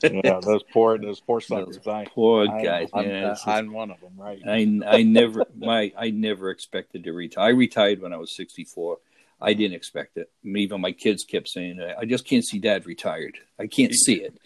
yeah, 0.03 0.41
those 0.41 0.63
poor 0.73 0.99
those 0.99 1.21
poor 1.21 1.41
suckers. 1.43 1.79
Those 1.79 1.87
I, 1.87 2.07
poor 2.07 2.47
guys. 2.47 2.89
I'm, 2.95 3.11
I'm, 3.11 3.37
I'm, 3.47 3.73
one 3.73 3.91
of 3.91 4.01
them, 4.01 4.13
right? 4.17 4.41
I 4.47 4.81
I 4.87 5.03
never 5.03 5.45
my 5.57 5.93
I 5.97 6.11
never 6.11 6.51
expected 6.51 7.05
to 7.05 7.13
retire. 7.13 7.45
I 7.45 7.49
retired 7.51 8.01
when 8.01 8.13
I 8.13 8.17
was 8.17 8.35
64. 8.35 8.99
I 9.39 9.53
didn't 9.53 9.75
expect 9.75 10.17
it. 10.17 10.31
Even 10.45 10.81
my 10.81 10.93
kids 10.93 11.25
kept 11.25 11.49
saying, 11.49 11.79
"I 11.99 12.07
just 12.07 12.25
can't 12.25 12.45
see 12.45 12.59
Dad 12.59 12.87
retired. 12.87 13.37
I 13.59 13.67
can't 13.67 13.93
see 13.93 14.23
it." 14.23 14.39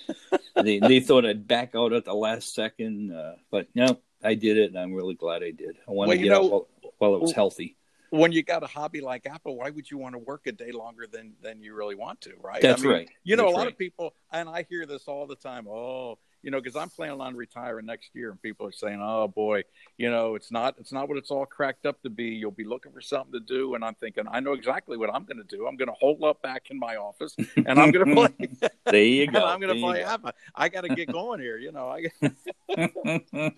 they 0.56 0.80
they 0.80 0.98
thought 0.98 1.24
I'd 1.24 1.46
back 1.46 1.76
out 1.76 1.92
at 1.92 2.04
the 2.04 2.14
last 2.14 2.54
second, 2.54 3.12
uh, 3.12 3.34
but 3.52 3.68
no, 3.74 3.98
I 4.22 4.34
did 4.34 4.58
it, 4.58 4.70
and 4.70 4.78
I'm 4.78 4.94
really 4.94 5.14
glad 5.14 5.44
I 5.44 5.52
did. 5.52 5.76
I 5.88 5.92
wanted 5.92 6.08
well, 6.08 6.16
to 6.16 6.22
get 6.24 6.30
know, 6.30 6.44
out 6.44 6.50
while, 6.50 6.68
while 6.98 7.14
it 7.14 7.20
was 7.20 7.32
healthy 7.32 7.76
when 8.10 8.32
you 8.32 8.42
got 8.42 8.62
a 8.62 8.66
hobby 8.66 9.00
like 9.00 9.24
APBA, 9.24 9.54
why 9.54 9.70
would 9.70 9.90
you 9.90 9.98
want 9.98 10.14
to 10.14 10.18
work 10.18 10.46
a 10.46 10.52
day 10.52 10.72
longer 10.72 11.06
than 11.10 11.32
than 11.42 11.62
you 11.62 11.74
really 11.74 11.94
want 11.94 12.20
to, 12.22 12.32
right? 12.42 12.60
That's 12.60 12.82
I 12.82 12.84
mean, 12.84 12.92
right. 12.92 13.10
You 13.24 13.36
know, 13.36 13.44
That's 13.44 13.54
a 13.54 13.56
lot 13.56 13.62
right. 13.64 13.72
of 13.72 13.78
people, 13.78 14.14
and 14.32 14.48
I 14.48 14.66
hear 14.68 14.84
this 14.86 15.08
all 15.08 15.26
the 15.26 15.36
time. 15.36 15.66
Oh, 15.68 16.18
you 16.42 16.50
know, 16.50 16.60
because 16.60 16.76
I'm 16.76 16.88
planning 16.88 17.20
on 17.20 17.36
retiring 17.36 17.86
next 17.86 18.10
year, 18.14 18.30
and 18.30 18.40
people 18.40 18.66
are 18.66 18.72
saying, 18.72 19.00
"Oh 19.02 19.28
boy, 19.28 19.62
you 19.98 20.10
know, 20.10 20.34
it's 20.34 20.50
not 20.50 20.74
it's 20.78 20.92
not 20.92 21.08
what 21.08 21.18
it's 21.18 21.30
all 21.30 21.46
cracked 21.46 21.86
up 21.86 22.00
to 22.02 22.10
be. 22.10 22.26
You'll 22.26 22.50
be 22.50 22.64
looking 22.64 22.92
for 22.92 23.00
something 23.00 23.32
to 23.32 23.40
do." 23.40 23.74
And 23.74 23.84
I'm 23.84 23.94
thinking, 23.94 24.24
I 24.30 24.40
know 24.40 24.52
exactly 24.52 24.96
what 24.96 25.14
I'm 25.14 25.24
going 25.24 25.38
to 25.38 25.44
do. 25.44 25.66
I'm 25.66 25.76
going 25.76 25.88
to 25.88 25.94
hold 26.00 26.22
up 26.24 26.42
back 26.42 26.70
in 26.70 26.78
my 26.78 26.96
office, 26.96 27.36
and 27.56 27.78
I'm 27.78 27.90
going 27.90 28.08
to 28.08 28.14
play. 28.14 28.68
there 28.86 29.02
you 29.02 29.26
go. 29.30 29.44
I'm 29.44 29.60
going 29.60 29.74
to 29.74 29.80
play 29.80 30.02
APBA. 30.02 30.32
I 30.54 30.68
got 30.68 30.82
to 30.82 30.94
get 30.94 31.12
going 31.12 31.40
here. 31.40 31.58
You 31.58 31.72
know, 31.72 31.88
I 31.88 32.06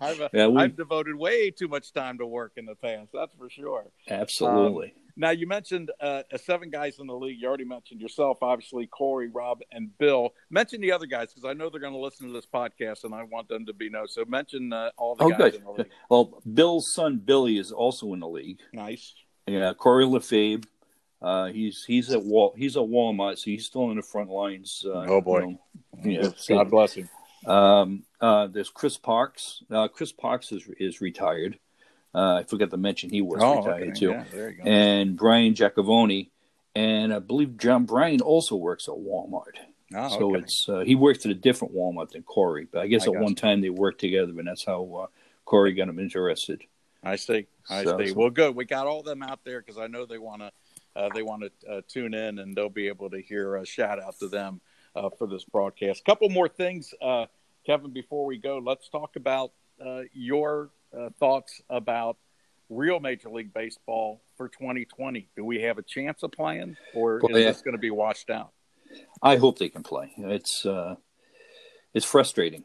I've, 0.01 0.21
uh, 0.21 0.29
yeah, 0.33 0.47
we... 0.47 0.61
I've 0.61 0.75
devoted 0.75 1.15
way 1.15 1.51
too 1.51 1.67
much 1.67 1.93
time 1.93 2.17
to 2.17 2.25
work 2.25 2.53
in 2.57 2.65
the 2.65 2.75
past. 2.75 3.09
That's 3.13 3.33
for 3.35 3.49
sure. 3.49 3.85
Absolutely. 4.09 4.87
Um, 4.87 5.02
now 5.15 5.29
you 5.31 5.47
mentioned 5.47 5.91
uh, 5.99 6.23
seven 6.37 6.69
guys 6.69 6.99
in 6.99 7.07
the 7.07 7.15
league. 7.15 7.37
You 7.39 7.47
already 7.47 7.65
mentioned 7.65 8.01
yourself, 8.01 8.39
obviously 8.41 8.87
Corey, 8.87 9.29
Rob, 9.29 9.59
and 9.71 9.95
Bill. 9.97 10.33
Mention 10.49 10.81
the 10.81 10.91
other 10.91 11.05
guys 11.05 11.33
because 11.33 11.47
I 11.47 11.53
know 11.53 11.69
they're 11.69 11.79
going 11.79 11.93
to 11.93 11.99
listen 11.99 12.27
to 12.27 12.33
this 12.33 12.45
podcast, 12.45 13.03
and 13.03 13.13
I 13.13 13.23
want 13.23 13.47
them 13.47 13.65
to 13.65 13.73
be 13.73 13.89
know. 13.89 14.05
So 14.07 14.25
mention 14.25 14.73
uh, 14.73 14.91
all 14.97 15.15
the 15.15 15.25
oh, 15.25 15.29
guys 15.29 15.37
good. 15.37 15.55
in 15.55 15.63
the 15.63 15.71
league. 15.71 15.89
Well, 16.09 16.41
Bill's 16.51 16.93
son 16.93 17.21
Billy 17.23 17.57
is 17.57 17.71
also 17.71 18.13
in 18.13 18.19
the 18.19 18.27
league. 18.27 18.59
Nice. 18.73 19.13
Yeah, 19.47 19.73
Corey 19.73 20.05
Lefebvre. 20.05 20.67
Uh, 21.21 21.45
he's 21.47 21.85
he's 21.85 22.11
at 22.11 22.21
Wal 22.21 22.53
he's 22.57 22.75
at 22.75 22.83
Walmart, 22.83 23.37
so 23.37 23.45
he's 23.45 23.65
still 23.65 23.89
in 23.91 23.95
the 23.95 24.03
front 24.03 24.29
lines. 24.29 24.83
Uh, 24.85 25.05
oh 25.07 25.21
boy, 25.21 25.57
you 26.03 26.21
know, 26.21 26.33
yeah, 26.49 26.55
God 26.57 26.69
bless 26.69 26.93
him. 26.93 27.09
Um, 27.45 28.03
uh, 28.19 28.47
there's 28.47 28.69
Chris 28.69 28.97
Parks. 28.97 29.63
Uh, 29.71 29.87
Chris 29.87 30.11
Parks 30.11 30.51
is 30.51 30.67
is 30.79 30.99
retired. 30.99 31.59
Uh, 32.15 32.35
I 32.35 32.43
forgot 32.43 32.69
to 32.71 32.77
mention 32.77 33.09
he 33.09 33.21
was 33.21 33.41
oh, 33.41 33.57
retired 33.57 33.89
okay. 33.89 33.99
too. 33.99 34.09
Yeah, 34.11 34.51
and 34.65 35.17
Brian 35.17 35.53
Giacavone, 35.53 36.29
and 36.75 37.13
I 37.13 37.19
believe 37.19 37.57
John 37.57 37.85
Brian 37.85 38.21
also 38.21 38.55
works 38.55 38.87
at 38.87 38.93
Walmart. 38.93 39.57
Oh, 39.95 40.09
so 40.09 40.29
okay. 40.31 40.39
it's 40.39 40.69
uh, 40.69 40.79
he 40.79 40.95
works 40.95 41.25
at 41.25 41.31
a 41.31 41.35
different 41.35 41.75
Walmart 41.75 42.11
than 42.11 42.23
Corey, 42.23 42.67
but 42.71 42.81
I 42.81 42.87
guess 42.87 43.07
I 43.07 43.11
at 43.11 43.19
one 43.19 43.29
you. 43.29 43.35
time 43.35 43.61
they 43.61 43.69
worked 43.69 43.99
together, 43.99 44.31
and 44.37 44.47
that's 44.47 44.65
how 44.65 45.03
uh, 45.03 45.07
Corey 45.45 45.73
got 45.73 45.89
him 45.89 45.99
interested. 45.99 46.63
I 47.03 47.15
see. 47.15 47.47
I 47.69 47.83
so, 47.83 47.97
see. 47.97 48.07
So. 48.09 48.13
Well, 48.15 48.29
good. 48.29 48.55
We 48.55 48.65
got 48.65 48.87
all 48.87 49.03
them 49.03 49.23
out 49.23 49.39
there 49.43 49.59
because 49.59 49.77
I 49.77 49.87
know 49.87 50.05
they 50.05 50.17
want 50.17 50.41
to 50.41 50.51
uh, 50.95 51.09
they 51.13 51.23
want 51.23 51.43
to 51.43 51.69
uh, 51.69 51.81
tune 51.87 52.13
in 52.13 52.39
and 52.39 52.55
they'll 52.55 52.69
be 52.69 52.87
able 52.87 53.09
to 53.09 53.21
hear 53.21 53.55
a 53.55 53.65
shout 53.65 54.01
out 54.01 54.17
to 54.19 54.27
them 54.27 54.61
uh, 54.95 55.09
for 55.17 55.27
this 55.27 55.43
broadcast. 55.43 56.01
A 56.01 56.03
couple 56.03 56.29
more 56.29 56.47
things, 56.47 56.93
uh, 57.01 57.25
Kevin, 57.65 57.91
before 57.91 58.25
we 58.25 58.37
go. 58.37 58.59
Let's 58.59 58.89
talk 58.89 59.15
about 59.15 59.51
uh, 59.83 60.01
your 60.13 60.69
uh, 60.97 61.09
thoughts 61.19 61.61
about 61.69 62.17
real 62.69 62.99
Major 62.99 63.29
League 63.29 63.53
Baseball 63.53 64.21
for 64.37 64.49
2020. 64.49 65.29
Do 65.35 65.45
we 65.45 65.61
have 65.61 65.77
a 65.77 65.83
chance 65.83 66.23
of 66.23 66.31
playing, 66.31 66.77
or 66.93 67.19
well, 67.21 67.35
is 67.35 67.43
yeah. 67.43 67.51
this 67.51 67.61
going 67.61 67.73
to 67.73 67.79
be 67.79 67.91
washed 67.91 68.29
out? 68.29 68.51
I 69.21 69.37
hope 69.37 69.59
they 69.59 69.69
can 69.69 69.83
play. 69.83 70.13
It's 70.17 70.65
uh, 70.65 70.95
it's 71.93 72.05
frustrating, 72.05 72.63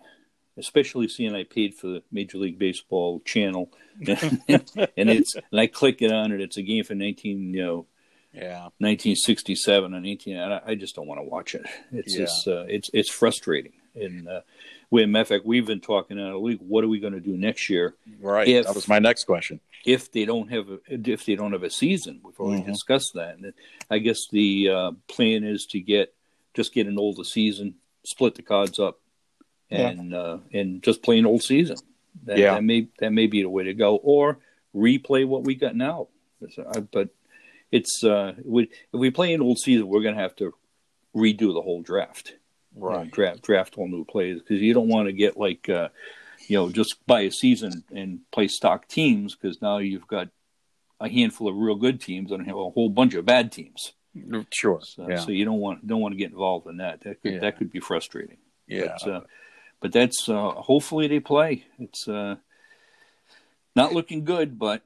especially 0.57 1.09
seeing 1.09 1.35
I 1.35 1.45
paid 1.45 1.75
for 1.75 1.89
the 1.89 2.03
Major 2.11 2.39
League 2.39 2.59
Baseball 2.59 3.21
channel, 3.25 3.71
and 4.07 4.41
it's 4.49 5.35
and 5.37 5.61
I 5.61 5.67
click 5.67 6.03
it 6.03 6.13
on 6.13 6.33
it. 6.33 6.41
It's 6.41 6.57
a 6.57 6.63
game 6.63 6.85
for 6.85 6.95
nineteen, 6.95 7.55
you 7.55 7.65
know, 7.65 7.87
yeah, 8.33 8.69
nineteen 8.79 9.17
sixty 9.17 9.55
seven 9.55 9.95
and 9.95 10.07
eighteen. 10.07 10.37
I, 10.37 10.61
I, 10.67 10.75
just 10.75 10.97
don't 10.97 11.07
want 11.07 11.21
to 11.21 11.25
watch 11.25 11.55
it. 11.55 11.67
It's 11.93 12.15
yeah. 12.15 12.25
just 12.25 12.49
uh, 12.49 12.65
it's 12.69 12.91
it's 12.93 13.11
frustrating. 13.11 13.73
And 13.95 14.29
uh, 14.29 14.41
we, 14.91 15.05
matter 15.07 15.23
of 15.23 15.29
fact, 15.29 15.47
we've 15.47 15.67
been 15.67 15.81
talking 15.81 16.19
out 16.19 16.35
of 16.35 16.43
league. 16.43 16.61
What 16.61 16.85
are 16.85 16.89
we 16.89 17.01
going 17.01 17.13
to 17.13 17.21
do 17.21 17.37
next 17.37 17.69
year? 17.69 17.95
Right. 18.21 18.49
If, 18.49 18.67
that 18.67 18.75
was 18.75 18.89
my 18.89 18.99
next 18.99 19.25
question. 19.25 19.61
If 19.85 20.11
they 20.13 20.25
don't 20.25 20.51
have 20.51 20.69
a, 20.71 20.79
if 20.89 21.25
they 21.27 21.35
don't 21.35 21.53
have 21.53 21.63
a 21.63 21.71
season, 21.71 22.21
we've 22.25 22.39
already 22.39 22.63
mm-hmm. 22.63 22.73
discussed 22.73 23.15
that. 23.15 23.37
And 23.37 23.53
I 23.91 23.99
guess 23.99 24.29
the 24.31 24.71
uh, 24.71 24.93
plan 25.07 25.45
is 25.45 25.67
to 25.67 25.81
get 25.81 26.15
just 26.55 26.75
get 26.75 26.87
an 26.87 26.99
older 26.99 27.25
season, 27.25 27.75
split 28.05 28.35
the 28.35 28.43
cards 28.43 28.79
up, 28.79 28.99
and 29.71 30.11
yeah. 30.11 30.19
uh, 30.19 30.39
and 30.53 30.83
just 30.83 31.03
play 31.03 31.19
an 31.19 31.27
old 31.27 31.43
season. 31.43 31.77
That, 32.25 32.39
yeah, 32.39 32.55
that 32.55 32.65
may 32.65 32.89
that 32.99 33.13
may 33.13 33.27
be 33.27 33.43
the 33.43 33.49
way 33.49 33.65
to 33.65 33.75
go, 33.75 33.97
or 33.97 34.39
replay 34.75 35.27
what 35.27 35.45
we 35.45 35.55
got 35.55 35.77
now. 35.77 36.09
But 36.91 37.11
it's 37.71 38.03
uh, 38.03 38.35
we, 38.45 38.65
if 38.65 38.71
we 38.93 39.11
play 39.11 39.35
an 39.35 39.43
old 39.43 39.59
season, 39.59 39.87
we're 39.87 40.03
going 40.03 40.15
to 40.15 40.21
have 40.21 40.37
to 40.37 40.55
redo 41.15 41.53
the 41.53 41.63
whole 41.63 41.83
draft, 41.83 42.35
right? 42.81 42.99
You 42.99 43.05
know, 43.05 43.11
draft 43.11 43.43
draft 43.43 43.75
whole 43.75 43.89
new 43.89 44.05
players 44.05 44.41
because 44.41 44.61
you 44.63 44.75
don't 44.75 44.89
want 44.89 45.09
to 45.09 45.13
get 45.13 45.37
like 45.37 45.69
uh, 45.69 45.89
you 46.47 46.57
know 46.57 46.71
just 46.71 47.05
buy 47.07 47.23
a 47.23 47.31
season 47.31 47.85
and 47.95 48.21
play 48.33 48.49
stock 48.49 48.89
teams 48.89 49.35
because 49.35 49.61
now 49.63 49.79
you've 49.79 50.07
got 50.07 50.29
a 51.01 51.09
handful 51.09 51.49
of 51.49 51.57
real 51.57 51.77
good 51.77 52.01
teams 52.01 52.33
and 52.33 52.47
have 52.47 52.57
a 52.57 52.71
whole 52.71 52.89
bunch 52.89 53.15
of 53.15 53.25
bad 53.25 53.53
teams. 53.53 53.93
Sure. 54.51 54.81
So, 54.83 55.09
yeah. 55.09 55.19
so 55.19 55.31
you 55.31 55.45
don't 55.45 55.61
want 55.61 55.87
don't 55.87 56.01
want 56.01 56.13
to 56.13 56.19
get 56.19 56.31
involved 56.31 56.67
in 56.67 56.79
that. 56.79 57.03
That 57.03 57.23
could 57.23 57.35
yeah. 57.35 57.41
that 57.41 57.59
could 57.59 57.71
be 57.71 57.81
frustrating. 57.81 58.39
Yeah. 58.67 58.97
But, 59.05 59.11
uh, 59.11 59.21
but 59.81 59.93
that's 59.93 60.29
uh, 60.29 60.51
hopefully 60.51 61.07
they 61.07 61.21
play. 61.21 61.65
It's 61.79 62.09
uh, 62.09 62.37
not 63.77 63.93
looking 63.93 64.25
good, 64.25 64.59
but 64.59 64.83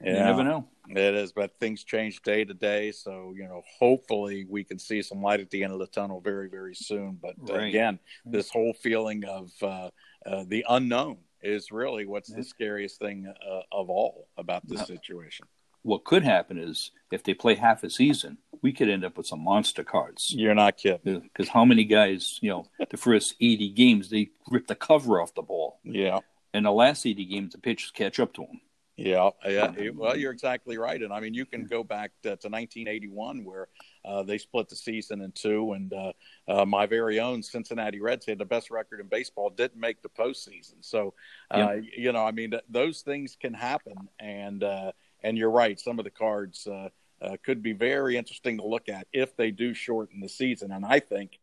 yeah. 0.00 0.12
you 0.12 0.24
never 0.24 0.44
know. 0.44 0.68
It 0.90 1.14
is, 1.14 1.32
but 1.32 1.58
things 1.58 1.84
change 1.84 2.22
day 2.22 2.44
to 2.44 2.54
day. 2.54 2.92
So 2.92 3.34
you 3.36 3.44
know, 3.44 3.62
hopefully 3.78 4.46
we 4.48 4.64
can 4.64 4.78
see 4.78 5.02
some 5.02 5.22
light 5.22 5.40
at 5.40 5.50
the 5.50 5.64
end 5.64 5.72
of 5.72 5.78
the 5.78 5.86
tunnel 5.86 6.20
very, 6.20 6.48
very 6.48 6.74
soon. 6.74 7.18
But 7.20 7.34
right. 7.38 7.68
again, 7.68 7.98
this 8.24 8.50
whole 8.50 8.72
feeling 8.72 9.24
of 9.24 9.50
uh, 9.62 9.90
uh, 10.26 10.44
the 10.46 10.64
unknown 10.68 11.18
is 11.40 11.70
really 11.70 12.04
what's 12.04 12.32
the 12.32 12.42
scariest 12.42 12.98
thing 12.98 13.32
uh, 13.48 13.60
of 13.70 13.90
all 13.90 14.28
about 14.36 14.66
this 14.66 14.86
situation 14.86 15.46
what 15.82 16.04
could 16.04 16.24
happen 16.24 16.58
is 16.58 16.90
if 17.10 17.22
they 17.22 17.34
play 17.34 17.54
half 17.54 17.82
a 17.82 17.90
season, 17.90 18.38
we 18.62 18.72
could 18.72 18.88
end 18.88 19.04
up 19.04 19.16
with 19.16 19.26
some 19.26 19.40
monster 19.40 19.84
cards. 19.84 20.34
You're 20.36 20.54
not 20.54 20.76
kidding. 20.76 21.20
Because 21.20 21.48
how 21.48 21.64
many 21.64 21.84
guys, 21.84 22.38
you 22.42 22.50
know, 22.50 22.66
the 22.90 22.96
first 22.96 23.34
80 23.40 23.70
games, 23.70 24.10
they 24.10 24.30
rip 24.50 24.66
the 24.66 24.74
cover 24.74 25.20
off 25.20 25.34
the 25.34 25.42
ball. 25.42 25.78
Yeah. 25.84 26.18
And 26.52 26.66
the 26.66 26.72
last 26.72 27.06
80 27.06 27.24
games, 27.24 27.52
the 27.52 27.58
pitchers 27.58 27.90
catch 27.90 28.18
up 28.18 28.34
to 28.34 28.42
them. 28.42 28.60
Yeah, 28.98 29.30
yeah. 29.46 29.70
Well, 29.94 30.16
you're 30.16 30.32
exactly 30.32 30.76
right, 30.76 31.00
and 31.00 31.12
I 31.12 31.20
mean, 31.20 31.32
you 31.32 31.46
can 31.46 31.66
go 31.66 31.84
back 31.84 32.10
to, 32.24 32.30
to 32.30 32.48
1981 32.48 33.44
where 33.44 33.68
uh, 34.04 34.24
they 34.24 34.38
split 34.38 34.68
the 34.68 34.74
season 34.74 35.20
in 35.20 35.30
two, 35.30 35.72
and 35.74 35.92
uh, 35.92 36.12
uh, 36.48 36.64
my 36.64 36.84
very 36.84 37.20
own 37.20 37.40
Cincinnati 37.44 38.00
Reds 38.00 38.26
had 38.26 38.38
the 38.38 38.44
best 38.44 38.72
record 38.72 38.98
in 38.98 39.06
baseball, 39.06 39.50
didn't 39.50 39.78
make 39.78 40.02
the 40.02 40.08
postseason. 40.08 40.74
So, 40.80 41.14
uh, 41.52 41.76
you 41.96 42.10
know, 42.10 42.24
I 42.24 42.32
mean, 42.32 42.50
th- 42.50 42.64
those 42.68 43.02
things 43.02 43.36
can 43.40 43.54
happen, 43.54 44.08
and 44.18 44.64
uh, 44.64 44.90
and 45.22 45.38
you're 45.38 45.52
right, 45.52 45.78
some 45.78 46.00
of 46.00 46.04
the 46.04 46.10
cards 46.10 46.66
uh, 46.66 46.88
uh, 47.22 47.36
could 47.44 47.62
be 47.62 47.74
very 47.74 48.16
interesting 48.16 48.58
to 48.58 48.66
look 48.66 48.88
at 48.88 49.06
if 49.12 49.36
they 49.36 49.52
do 49.52 49.74
shorten 49.74 50.18
the 50.18 50.28
season. 50.28 50.72
And 50.72 50.84
I 50.84 50.98
think, 50.98 51.38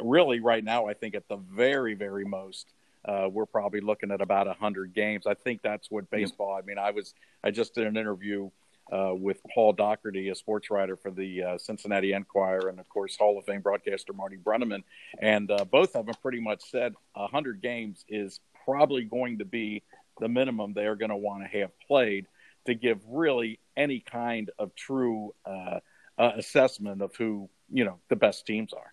really, 0.00 0.38
right 0.38 0.62
now, 0.62 0.86
I 0.86 0.94
think 0.94 1.16
at 1.16 1.26
the 1.26 1.36
very, 1.36 1.94
very 1.94 2.24
most, 2.24 2.72
uh, 3.04 3.28
we're 3.30 3.46
probably 3.46 3.80
looking 3.80 4.10
at 4.10 4.20
about 4.20 4.46
100 4.46 4.94
games. 4.94 5.26
I 5.26 5.34
think 5.34 5.60
that's 5.62 5.90
what 5.90 6.10
baseball. 6.10 6.54
I 6.54 6.62
mean, 6.62 6.78
I 6.78 6.90
was 6.90 7.14
I 7.42 7.50
just 7.50 7.74
did 7.74 7.86
an 7.86 7.96
interview 7.96 8.50
uh, 8.92 9.14
with 9.14 9.40
Paul 9.54 9.72
Daugherty, 9.72 10.28
a 10.28 10.34
sports 10.34 10.70
writer 10.70 10.96
for 10.96 11.10
the 11.10 11.42
uh, 11.42 11.58
Cincinnati 11.58 12.12
Enquirer, 12.12 12.68
and 12.68 12.78
of 12.78 12.88
course 12.88 13.16
Hall 13.16 13.38
of 13.38 13.44
Fame 13.44 13.60
broadcaster 13.60 14.12
Marty 14.12 14.36
Brennaman, 14.36 14.82
and 15.20 15.50
uh, 15.50 15.64
both 15.64 15.96
of 15.96 16.06
them 16.06 16.14
pretty 16.22 16.40
much 16.40 16.62
said 16.70 16.94
100 17.14 17.62
games 17.62 18.04
is 18.08 18.40
probably 18.64 19.04
going 19.04 19.38
to 19.38 19.44
be 19.44 19.82
the 20.20 20.28
minimum 20.28 20.72
they 20.74 20.86
are 20.86 20.96
going 20.96 21.10
to 21.10 21.16
want 21.16 21.42
to 21.42 21.58
have 21.58 21.70
played 21.86 22.26
to 22.66 22.74
give 22.74 23.00
really 23.08 23.58
any 23.76 24.00
kind 24.00 24.50
of 24.58 24.74
true 24.74 25.34
uh, 25.44 25.80
uh, 26.18 26.32
assessment 26.36 27.02
of 27.02 27.14
who 27.16 27.48
you 27.70 27.84
know 27.84 27.98
the 28.08 28.16
best 28.16 28.46
teams 28.46 28.72
are. 28.72 28.92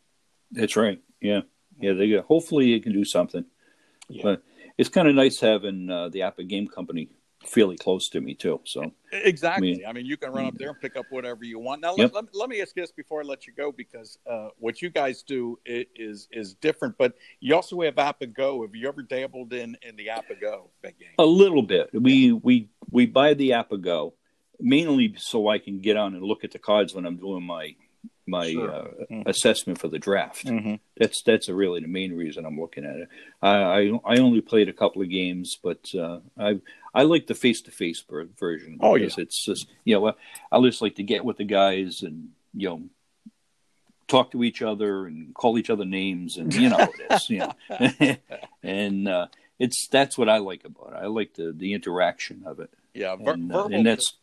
That's 0.51 0.75
right. 0.75 1.01
Yeah, 1.21 1.41
yeah. 1.79 1.93
They 1.93 2.17
hopefully 2.17 2.73
it 2.73 2.83
can 2.83 2.93
do 2.93 3.05
something. 3.05 3.45
Yeah. 4.11 4.23
But 4.23 4.43
it's 4.77 4.89
kind 4.89 5.07
of 5.07 5.15
nice 5.15 5.39
having 5.39 5.89
uh, 5.89 6.09
the 6.09 6.19
APBA 6.19 6.47
Game 6.47 6.67
Company 6.67 7.09
fairly 7.45 7.75
close 7.75 8.07
to 8.09 8.21
me 8.21 8.35
too. 8.35 8.61
So 8.65 8.91
exactly. 9.11 9.73
I 9.73 9.75
mean, 9.75 9.85
I 9.87 9.93
mean, 9.93 10.05
you 10.05 10.17
can 10.17 10.31
run 10.31 10.45
up 10.45 10.57
there 10.57 10.69
and 10.69 10.79
pick 10.79 10.95
up 10.95 11.05
whatever 11.09 11.43
you 11.43 11.59
want. 11.59 11.81
Now, 11.81 11.95
yep. 11.95 12.13
let, 12.13 12.25
let, 12.25 12.35
let, 12.35 12.49
me 12.49 12.61
ask 12.61 12.75
you 12.75 12.83
this 12.83 12.91
before 12.91 13.21
I 13.21 13.23
let 13.23 13.47
you 13.47 13.53
go, 13.53 13.71
because 13.71 14.19
uh, 14.29 14.49
what 14.59 14.81
you 14.81 14.89
guys 14.89 15.23
do 15.23 15.59
is 15.65 16.27
is 16.31 16.53
different. 16.55 16.97
But 16.97 17.15
you 17.39 17.55
also 17.55 17.81
have 17.81 17.95
APBA 17.95 18.33
Go. 18.33 18.61
Have 18.61 18.75
you 18.75 18.87
ever 18.87 19.01
dabbled 19.01 19.53
in 19.53 19.77
in 19.81 19.95
the 19.95 20.07
APBA 20.07 20.39
Go 20.39 20.69
game? 20.83 20.93
A 21.17 21.25
little 21.25 21.63
bit. 21.63 21.89
We 21.93 22.31
we 22.31 22.69
we 22.89 23.05
buy 23.05 23.33
the 23.33 23.51
APBA 23.51 23.81
Go 23.81 24.13
mainly 24.61 25.15
so 25.17 25.47
I 25.47 25.57
can 25.57 25.79
get 25.79 25.97
on 25.97 26.13
and 26.13 26.23
look 26.23 26.43
at 26.43 26.51
the 26.51 26.59
cards 26.59 26.93
when 26.93 27.05
I'm 27.05 27.17
doing 27.17 27.43
my 27.43 27.75
my 28.27 28.51
sure. 28.51 28.71
uh, 28.71 28.87
mm-hmm. 29.09 29.29
assessment 29.29 29.79
for 29.79 29.87
the 29.87 29.99
draft. 29.99 30.45
Mm-hmm. 30.45 30.75
That's 30.97 31.21
that's 31.23 31.49
a 31.49 31.53
really 31.53 31.81
the 31.81 31.87
main 31.87 32.13
reason 32.13 32.45
I'm 32.45 32.59
looking 32.59 32.85
at 32.85 32.97
it. 32.97 33.09
I 33.41 33.55
I, 33.55 33.99
I 34.05 34.17
only 34.17 34.41
played 34.41 34.69
a 34.69 34.73
couple 34.73 35.01
of 35.01 35.09
games, 35.09 35.57
but 35.61 35.93
uh, 35.95 36.19
I 36.37 36.59
I 36.93 37.03
like 37.03 37.27
the 37.27 37.35
face 37.35 37.61
to 37.63 37.71
face 37.71 38.03
version. 38.39 38.77
Oh 38.81 38.95
yeah, 38.95 39.09
it's 39.17 39.43
just 39.43 39.67
you 39.83 39.99
know 39.99 40.13
I 40.51 40.61
just 40.61 40.81
like 40.81 40.95
to 40.95 41.03
get 41.03 41.25
with 41.25 41.37
the 41.37 41.45
guys 41.45 42.03
and 42.03 42.29
you 42.53 42.69
know 42.69 42.81
talk 44.07 44.31
to 44.31 44.43
each 44.43 44.61
other 44.61 45.05
and 45.05 45.33
call 45.33 45.57
each 45.57 45.69
other 45.69 45.85
names 45.85 46.35
and 46.35 46.53
you 46.53 46.67
know 46.67 46.77
it 46.79 47.13
is 47.13 47.29
you 47.29 47.39
know 47.39 48.17
and 48.63 49.07
uh, 49.07 49.27
it's 49.57 49.87
that's 49.89 50.17
what 50.17 50.27
I 50.27 50.37
like 50.37 50.65
about 50.65 50.93
it. 50.93 51.03
I 51.03 51.07
like 51.07 51.35
the 51.35 51.53
the 51.55 51.73
interaction 51.73 52.43
of 52.45 52.59
it. 52.59 52.71
Yeah, 52.93 53.15
ver- 53.15 53.33
and, 53.33 53.53
uh, 53.53 53.67
and 53.71 53.85
that's 53.85 54.17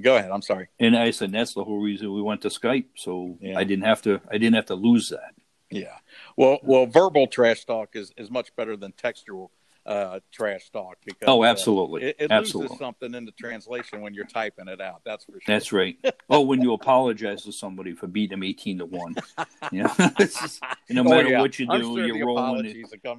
go 0.00 0.16
ahead. 0.16 0.30
I'm 0.30 0.42
sorry. 0.42 0.68
And 0.78 0.96
I 0.96 1.10
said 1.10 1.32
that's 1.32 1.54
the 1.54 1.64
whole 1.64 1.80
reason 1.80 2.12
we 2.12 2.22
went 2.22 2.42
to 2.42 2.48
Skype, 2.48 2.86
so 2.96 3.38
yeah. 3.40 3.58
I 3.58 3.64
didn't 3.64 3.84
have 3.84 4.02
to. 4.02 4.20
I 4.30 4.38
didn't 4.38 4.54
have 4.54 4.66
to 4.66 4.74
lose 4.74 5.10
that. 5.10 5.34
Yeah. 5.70 5.96
Well, 6.36 6.58
well, 6.62 6.86
verbal 6.86 7.26
trash 7.26 7.64
talk 7.64 7.90
is 7.94 8.12
is 8.16 8.30
much 8.30 8.54
better 8.56 8.76
than 8.76 8.92
textual 8.92 9.50
uh, 9.86 10.20
trash 10.32 10.70
talk 10.70 10.96
because 11.04 11.28
oh, 11.28 11.44
absolutely, 11.44 12.04
uh, 12.04 12.06
it, 12.08 12.16
it 12.18 12.30
absolutely. 12.30 12.68
loses 12.68 12.78
something 12.78 13.14
in 13.14 13.24
the 13.24 13.32
translation 13.32 14.00
when 14.00 14.14
you're 14.14 14.24
typing 14.24 14.68
it 14.68 14.80
out. 14.80 15.02
That's 15.04 15.24
for 15.24 15.32
sure. 15.32 15.40
That's 15.46 15.72
right. 15.72 15.96
oh, 16.30 16.40
when 16.40 16.62
you 16.62 16.72
apologize 16.72 17.42
to 17.42 17.52
somebody 17.52 17.92
for 17.92 18.06
beating 18.06 18.30
them 18.30 18.42
eighteen 18.42 18.78
to 18.78 18.86
one, 18.86 19.14
you 19.72 19.82
know, 19.82 19.92
no 19.98 21.00
oh, 21.00 21.04
matter 21.04 21.26
oh, 21.26 21.30
yeah. 21.30 21.40
what 21.40 21.58
you 21.58 21.66
do, 21.66 21.82
sure 21.82 22.06
you're 22.06 22.26
rolling. 22.26 22.66
It, 22.66 22.76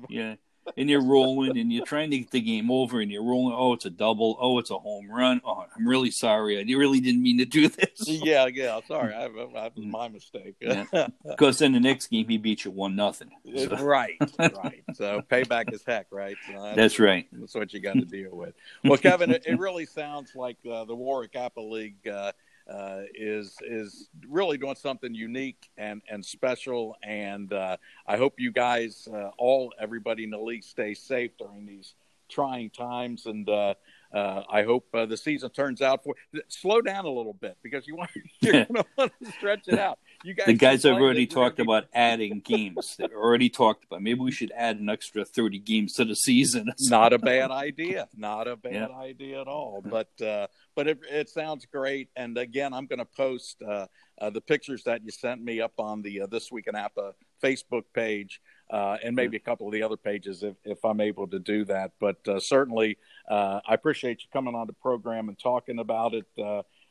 yeah, 0.09 0.35
and 0.77 0.89
you're 0.89 1.03
rolling 1.03 1.57
and 1.57 1.71
you're 1.71 1.85
trying 1.85 2.11
to 2.11 2.19
get 2.19 2.31
the 2.31 2.41
game 2.41 2.71
over 2.71 2.99
and 2.99 3.11
you're 3.11 3.23
rolling. 3.23 3.55
Oh, 3.57 3.73
it's 3.73 3.85
a 3.85 3.89
double. 3.89 4.37
Oh, 4.39 4.59
it's 4.59 4.71
a 4.71 4.77
home 4.77 5.09
run. 5.09 5.41
Oh, 5.45 5.65
I'm 5.75 5.87
really 5.87 6.11
sorry. 6.11 6.57
I 6.57 6.77
really 6.77 6.99
didn't 6.99 7.21
mean 7.21 7.37
to 7.39 7.45
do 7.45 7.69
this. 7.69 7.89
Yeah, 8.25 8.47
yeah. 8.47 8.79
Sorry, 8.87 9.13
I, 9.13 9.25
I, 9.25 9.71
my 9.75 10.07
mistake. 10.07 10.55
yeah. 10.59 10.85
Because 11.25 11.59
then 11.59 11.73
the 11.73 11.79
next 11.79 12.07
game 12.07 12.27
he 12.27 12.37
beat 12.37 12.65
you 12.65 12.71
one 12.71 12.95
nothing. 12.95 13.29
So. 13.55 13.75
Right, 13.77 14.15
right. 14.39 14.83
So 14.93 15.21
payback 15.29 15.73
is 15.73 15.83
heck, 15.85 16.07
right? 16.11 16.37
So 16.47 16.61
that's, 16.61 16.75
that's, 16.75 16.99
right. 16.99 17.27
That's 17.31 17.53
what 17.53 17.73
you 17.73 17.79
got 17.79 17.95
to 17.95 18.05
deal 18.05 18.35
with. 18.35 18.53
Well, 18.83 18.97
Kevin, 18.97 19.31
it, 19.31 19.43
it 19.45 19.59
really 19.59 19.85
sounds 19.85 20.35
like 20.35 20.57
uh, 20.69 20.85
the 20.85 20.95
Warwick 20.95 21.33
APBA 21.33 21.69
League. 21.69 22.07
Uh, 22.07 22.31
uh, 22.69 23.01
is 23.13 23.57
is 23.65 24.09
really 24.27 24.57
doing 24.57 24.75
something 24.75 25.13
unique 25.13 25.69
and 25.77 26.01
and 26.09 26.25
special. 26.25 26.95
And 27.03 27.51
uh, 27.53 27.77
I 28.07 28.17
hope 28.17 28.35
you 28.39 28.51
guys, 28.51 29.07
uh, 29.11 29.31
all 29.37 29.73
everybody 29.79 30.23
in 30.23 30.31
the 30.31 30.39
league, 30.39 30.63
stay 30.63 30.93
safe 30.93 31.31
during 31.37 31.65
these 31.65 31.93
trying 32.29 32.69
times. 32.69 33.25
And 33.25 33.47
uh, 33.47 33.75
uh, 34.13 34.43
I 34.49 34.63
hope 34.63 34.87
uh, 34.93 35.05
the 35.05 35.17
season 35.17 35.49
turns 35.49 35.81
out 35.81 36.03
for. 36.03 36.15
Slow 36.47 36.81
down 36.81 37.05
a 37.05 37.09
little 37.09 37.33
bit 37.33 37.57
because 37.61 37.87
you 37.87 37.95
want 37.95 38.11
you're 38.41 38.53
going 38.53 38.65
to 38.73 38.85
want 38.97 39.11
to 39.23 39.31
stretch 39.33 39.67
it 39.67 39.79
out. 39.79 39.99
You 40.23 40.33
guys 40.33 40.45
the 40.47 40.53
guys 40.53 40.83
have 40.83 40.95
already 40.95 41.27
talked 41.27 41.59
about 41.59 41.85
adding 41.93 42.39
games. 42.39 42.95
They've 42.97 43.11
already 43.11 43.49
talked 43.49 43.85
about 43.85 44.01
maybe 44.01 44.21
we 44.21 44.31
should 44.31 44.51
add 44.55 44.79
an 44.79 44.89
extra 44.89 45.25
thirty 45.25 45.59
games 45.59 45.93
to 45.93 46.05
the 46.05 46.15
season. 46.15 46.71
Not 46.81 47.13
a 47.13 47.19
bad 47.19 47.51
idea. 47.51 48.07
Not 48.15 48.47
a 48.47 48.55
bad 48.55 48.73
yeah. 48.73 48.97
idea 48.97 49.41
at 49.41 49.47
all. 49.47 49.83
But 49.83 50.09
uh, 50.21 50.47
but 50.75 50.87
it, 50.87 50.99
it, 51.09 51.29
sounds 51.29 51.65
great. 51.65 52.09
And 52.15 52.37
again, 52.37 52.73
I'm 52.73 52.85
going 52.85 52.99
to 52.99 53.05
post 53.05 53.61
uh, 53.65 53.87
uh, 54.19 54.29
the 54.29 54.41
pictures 54.41 54.83
that 54.83 55.03
you 55.03 55.11
sent 55.11 55.41
me 55.41 55.61
up 55.61 55.73
on 55.77 56.01
the 56.01 56.21
uh, 56.21 56.27
This 56.27 56.51
Week 56.51 56.67
in 56.67 56.75
APBA 56.75 57.13
Facebook 57.43 57.83
page. 57.93 58.41
Uh, 58.69 58.97
and 59.03 59.15
maybe 59.15 59.37
a 59.37 59.39
couple 59.39 59.67
of 59.67 59.73
the 59.73 59.83
other 59.83 59.95
pages 59.95 60.41
if, 60.41 60.55
if 60.63 60.83
I'm 60.83 60.99
able 60.99 61.27
to 61.27 61.37
do 61.37 61.65
that. 61.65 61.91
But 61.99 62.27
uh, 62.27 62.39
certainly, 62.39 62.97
uh, 63.29 63.59
I 63.67 63.75
appreciate 63.75 64.23
you 64.23 64.27
coming 64.33 64.55
on 64.55 64.65
the 64.65 64.73
program 64.73 65.29
and 65.29 65.37
talking 65.37 65.77
about 65.77 66.15
it. 66.15 66.25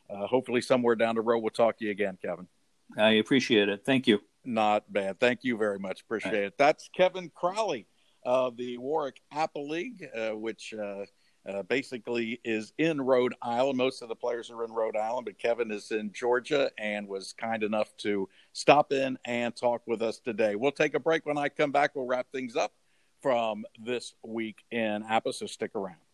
hopefully, 0.09 0.61
somewhere 0.61 0.95
down 0.95 1.15
the 1.15 1.21
road, 1.21 1.39
we'll 1.39 1.49
talk 1.49 1.77
to 1.79 1.85
you 1.85 1.91
again, 1.91 2.17
Kevin. 2.21 2.47
I 2.97 3.11
appreciate 3.13 3.67
it. 3.67 3.83
Thank 3.85 4.07
you. 4.07 4.21
Not 4.45 4.91
bad. 4.91 5.19
Thank 5.19 5.43
you 5.43 5.57
very 5.57 5.79
much. 5.79 6.01
Appreciate 6.01 6.31
right. 6.31 6.43
it. 6.43 6.57
That's 6.57 6.89
Kevin 6.95 7.29
Crowley 7.35 7.87
of 8.23 8.55
the 8.55 8.77
Warwick 8.77 9.21
APBA 9.33 9.67
League, 9.67 10.07
uh, 10.15 10.31
which 10.31 10.73
uh, 11.47 11.63
basically 11.63 12.39
is 12.43 12.73
in 12.77 13.01
Rhode 13.01 13.35
Island. 13.41 13.77
Most 13.77 14.01
of 14.01 14.09
the 14.09 14.15
players 14.15 14.49
are 14.49 14.63
in 14.63 14.71
Rhode 14.71 14.95
Island, 14.97 15.25
but 15.25 15.37
Kevin 15.37 15.71
is 15.71 15.91
in 15.91 16.11
Georgia 16.11 16.71
and 16.77 17.07
was 17.07 17.33
kind 17.33 17.63
enough 17.63 17.95
to 17.97 18.27
stop 18.53 18.91
in 18.91 19.17
and 19.25 19.55
talk 19.55 19.81
with 19.85 20.01
us 20.01 20.19
today. 20.19 20.55
We'll 20.55 20.71
take 20.71 20.95
a 20.95 20.99
break. 20.99 21.25
When 21.25 21.37
I 21.37 21.49
come 21.49 21.71
back, 21.71 21.95
we'll 21.95 22.07
wrap 22.07 22.27
things 22.31 22.55
up 22.55 22.73
from 23.21 23.65
this 23.83 24.13
week 24.23 24.57
in 24.71 25.03
APBA, 25.03 25.33
so 25.33 25.45
stick 25.45 25.71
around. 25.75 26.04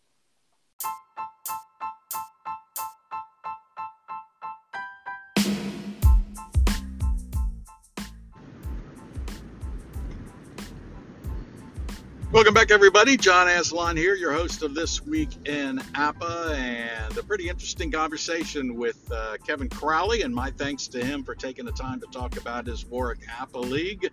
Welcome 12.32 12.54
back, 12.54 12.70
everybody. 12.70 13.18
John 13.18 13.46
Aslan 13.46 13.94
here, 13.94 14.14
your 14.14 14.32
host 14.32 14.62
of 14.62 14.74
This 14.74 15.04
Week 15.04 15.28
in 15.46 15.76
APBA, 15.92 16.56
and 16.56 17.18
a 17.18 17.22
pretty 17.22 17.50
interesting 17.50 17.90
conversation 17.90 18.74
with 18.74 19.06
uh, 19.12 19.36
Kevin 19.46 19.68
Crowley. 19.68 20.22
And 20.22 20.34
my 20.34 20.50
thanks 20.50 20.88
to 20.88 21.04
him 21.04 21.24
for 21.24 21.34
taking 21.34 21.66
the 21.66 21.72
time 21.72 22.00
to 22.00 22.06
talk 22.06 22.38
about 22.38 22.66
his 22.66 22.86
Warwick 22.86 23.18
APBA 23.28 23.68
League. 23.68 24.10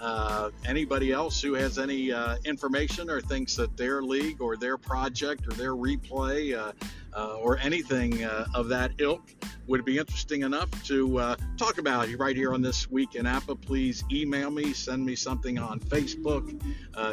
Uh, 0.00 0.50
anybody 0.64 1.12
else 1.12 1.40
who 1.40 1.54
has 1.54 1.76
any 1.76 2.12
uh, 2.12 2.36
information 2.44 3.10
or 3.10 3.20
thinks 3.20 3.56
that 3.56 3.76
their 3.76 4.00
league 4.00 4.40
or 4.40 4.56
their 4.56 4.78
project 4.78 5.44
or 5.48 5.52
their 5.52 5.74
replay 5.74 6.56
uh, 6.56 6.72
uh 7.16 7.36
or 7.38 7.58
anything 7.58 8.22
uh, 8.22 8.46
of 8.54 8.68
that 8.68 8.92
ilk 8.98 9.34
would 9.66 9.84
be 9.84 9.98
interesting 9.98 10.42
enough 10.42 10.70
to 10.84 11.18
uh, 11.18 11.36
talk 11.56 11.78
about 11.78 12.08
right 12.16 12.36
here 12.36 12.54
on 12.54 12.62
this 12.62 12.90
week 12.90 13.16
in 13.16 13.26
APBA, 13.26 13.60
please 13.60 14.04
email 14.10 14.50
me, 14.50 14.72
send 14.72 15.04
me 15.04 15.14
something 15.14 15.58
on 15.58 15.78
Facebook, 15.78 16.58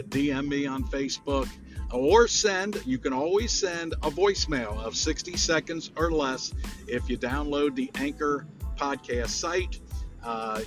DM 0.10 0.48
me 0.48 0.66
on 0.66 0.84
Facebook, 0.86 1.50
or 1.92 2.30
send, 2.30 2.82
you 2.86 2.98
can 2.98 3.12
always 3.12 3.52
send 3.52 3.92
a 4.04 4.10
voicemail 4.10 4.82
of 4.82 4.96
60 4.96 5.36
seconds 5.36 5.92
or 5.98 6.12
less 6.12 6.54
if 6.88 7.10
you 7.10 7.18
download 7.18 7.76
the 7.76 7.92
Anchor 7.96 8.48
podcast 8.78 9.30
site. 9.30 9.82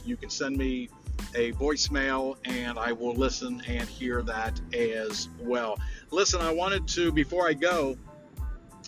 you 0.05 0.17
can 0.19 0.29
send 0.29 0.59
me 0.59 0.91
a 1.35 1.53
voicemail 1.53 2.37
and 2.45 2.79
I 2.79 2.93
will 2.93 3.15
listen 3.15 3.63
and 3.67 3.89
hear 3.89 4.23
that 4.23 4.61
as 4.75 5.29
well. 5.41 5.79
Listen, 6.11 6.41
I 6.41 6.53
wanted 6.53 6.87
to, 6.89 7.13
before 7.13 7.49
I 7.49 7.55
go, 7.55 7.97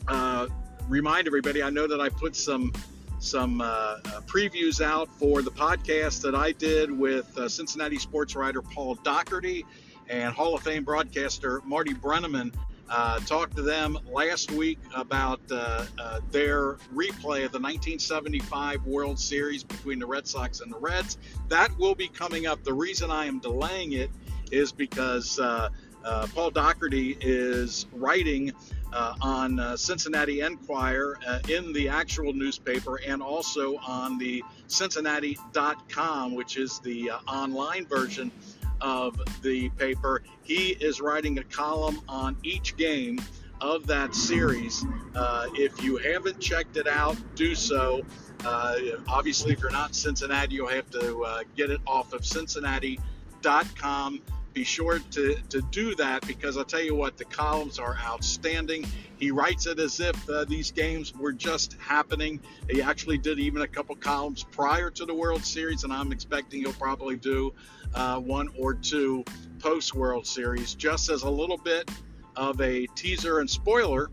uh, 0.08 0.46
remind 0.88 1.26
everybody 1.26 1.62
I 1.62 1.70
know 1.70 1.86
that 1.86 2.00
I 2.00 2.08
put 2.08 2.34
some 2.36 2.72
some 3.20 3.60
uh, 3.60 3.64
uh, 3.64 3.98
previews 4.22 4.80
out 4.80 5.06
for 5.18 5.42
the 5.42 5.50
podcast 5.50 6.22
that 6.22 6.34
I 6.34 6.52
did 6.52 6.90
with 6.90 7.36
uh, 7.36 7.50
Cincinnati 7.50 7.98
sports 7.98 8.34
writer 8.34 8.62
Paul 8.62 8.94
Daugherty 8.94 9.66
and 10.08 10.32
Hall 10.34 10.54
of 10.54 10.62
Fame 10.62 10.84
broadcaster 10.84 11.60
Marty 11.66 11.92
Brennaman 11.92 12.54
uh, 12.90 13.20
talked 13.20 13.56
to 13.56 13.62
them 13.62 13.96
last 14.12 14.50
week 14.50 14.78
about 14.94 15.40
uh, 15.50 15.84
uh, 15.98 16.20
their 16.30 16.74
replay 16.94 17.44
of 17.44 17.52
the 17.52 17.60
1975 17.60 18.84
World 18.84 19.18
Series 19.18 19.62
between 19.62 20.00
the 20.00 20.06
Red 20.06 20.26
Sox 20.26 20.60
and 20.60 20.72
the 20.72 20.78
Reds. 20.78 21.16
That 21.48 21.76
will 21.78 21.94
be 21.94 22.08
coming 22.08 22.46
up. 22.46 22.64
The 22.64 22.74
reason 22.74 23.10
I 23.10 23.26
am 23.26 23.38
delaying 23.38 23.92
it 23.92 24.10
is 24.50 24.72
because 24.72 25.38
uh, 25.38 25.68
uh, 26.04 26.26
Paul 26.34 26.50
Daugherty 26.50 27.16
is 27.20 27.86
writing 27.92 28.52
uh, 28.92 29.14
on 29.20 29.76
Cincinnati 29.76 30.40
Enquirer 30.40 31.16
in 31.48 31.72
the 31.72 31.88
actual 31.88 32.32
newspaper 32.32 32.98
and 33.06 33.22
also 33.22 33.76
on 33.76 34.18
the 34.18 34.42
Cincinnati.com, 34.66 36.34
which 36.34 36.56
is 36.56 36.80
the 36.80 37.12
online 37.28 37.86
version 37.86 38.32
of 38.80 39.20
the 39.42 39.68
paper. 39.70 40.22
He 40.42 40.70
is 40.80 41.00
writing 41.00 41.38
a 41.38 41.44
column 41.44 42.00
on 42.08 42.36
each 42.42 42.76
game 42.76 43.20
of 43.60 43.86
that 43.86 44.14
series. 44.14 44.84
Uh, 45.14 45.46
if 45.54 45.82
you 45.82 45.96
haven't 45.98 46.40
checked 46.40 46.76
it 46.76 46.88
out, 46.88 47.16
do 47.34 47.54
so. 47.54 48.02
Uh, 48.44 48.76
obviously, 49.06 49.52
if 49.52 49.60
you're 49.60 49.70
not 49.70 49.90
in 49.90 49.94
Cincinnati, 49.94 50.54
you'll 50.54 50.68
have 50.68 50.90
to 50.90 51.22
uh, 51.22 51.42
get 51.56 51.70
it 51.70 51.80
off 51.86 52.12
of 52.12 52.24
Cincinnati.com 52.24 54.20
be 54.52 54.64
sure 54.64 54.98
to, 54.98 55.36
to 55.48 55.62
do 55.70 55.94
that 55.96 56.26
because 56.26 56.56
I'll 56.56 56.64
tell 56.64 56.82
you 56.82 56.94
what, 56.94 57.16
the 57.16 57.24
columns 57.24 57.78
are 57.78 57.96
outstanding. 57.96 58.86
He 59.16 59.30
writes 59.30 59.66
it 59.66 59.78
as 59.78 60.00
if 60.00 60.28
uh, 60.28 60.44
these 60.44 60.70
games 60.70 61.14
were 61.14 61.32
just 61.32 61.76
happening. 61.78 62.40
He 62.68 62.82
actually 62.82 63.18
did 63.18 63.38
even 63.38 63.62
a 63.62 63.68
couple 63.68 63.94
columns 63.96 64.42
prior 64.44 64.90
to 64.90 65.04
the 65.04 65.14
World 65.14 65.44
Series, 65.44 65.84
and 65.84 65.92
I'm 65.92 66.10
expecting 66.10 66.60
he'll 66.60 66.72
probably 66.72 67.16
do 67.16 67.52
uh, 67.94 68.18
one 68.18 68.48
or 68.58 68.74
two 68.74 69.24
post 69.58 69.94
World 69.94 70.26
Series 70.26 70.74
just 70.74 71.10
as 71.10 71.22
a 71.22 71.30
little 71.30 71.58
bit 71.58 71.90
of 72.36 72.60
a 72.60 72.86
teaser 72.94 73.40
and 73.40 73.48
spoiler. 73.48 74.10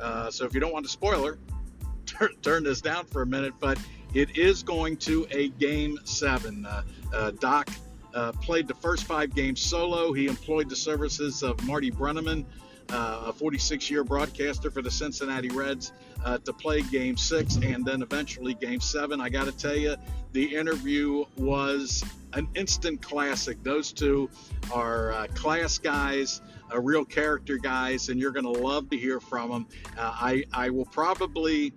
Uh, 0.00 0.30
so 0.30 0.44
if 0.44 0.54
you 0.54 0.60
don't 0.60 0.72
want 0.72 0.86
a 0.86 0.88
spoiler, 0.88 1.38
turn, 2.06 2.30
turn 2.42 2.64
this 2.64 2.80
down 2.80 3.04
for 3.06 3.22
a 3.22 3.26
minute, 3.26 3.54
but 3.60 3.78
it 4.14 4.36
is 4.36 4.62
going 4.62 4.96
to 4.96 5.26
a 5.30 5.48
game 5.50 5.98
seven. 6.04 6.64
Uh, 6.64 6.82
uh, 7.12 7.30
Doc 7.32 7.68
uh, 8.16 8.32
played 8.32 8.66
the 8.66 8.74
first 8.74 9.04
five 9.04 9.34
games 9.34 9.60
solo. 9.60 10.12
He 10.12 10.26
employed 10.26 10.70
the 10.70 10.76
services 10.76 11.42
of 11.42 11.62
Marty 11.64 11.90
Brennaman, 11.90 12.46
uh, 12.88 13.24
a 13.26 13.32
46 13.32 13.90
year 13.90 14.04
broadcaster 14.04 14.70
for 14.70 14.80
the 14.80 14.90
Cincinnati 14.90 15.50
Reds, 15.50 15.92
uh, 16.24 16.38
to 16.38 16.52
play 16.54 16.80
game 16.80 17.18
six 17.18 17.56
and 17.56 17.84
then 17.84 18.00
eventually 18.00 18.54
game 18.54 18.80
seven. 18.80 19.20
I 19.20 19.28
got 19.28 19.44
to 19.44 19.52
tell 19.52 19.76
you, 19.76 19.96
the 20.32 20.56
interview 20.56 21.26
was 21.36 22.02
an 22.32 22.48
instant 22.54 23.02
classic. 23.02 23.62
Those 23.62 23.92
two 23.92 24.30
are 24.72 25.12
uh, 25.12 25.26
class 25.34 25.76
guys. 25.78 26.40
Uh, 26.74 26.80
real 26.80 27.04
character 27.04 27.58
guys, 27.58 28.08
and 28.08 28.18
you're 28.18 28.32
going 28.32 28.44
to 28.44 28.60
love 28.60 28.90
to 28.90 28.96
hear 28.96 29.20
from 29.20 29.50
them. 29.50 29.66
Uh, 29.96 30.10
I, 30.12 30.44
I 30.52 30.70
will 30.70 30.86
probably 30.86 31.72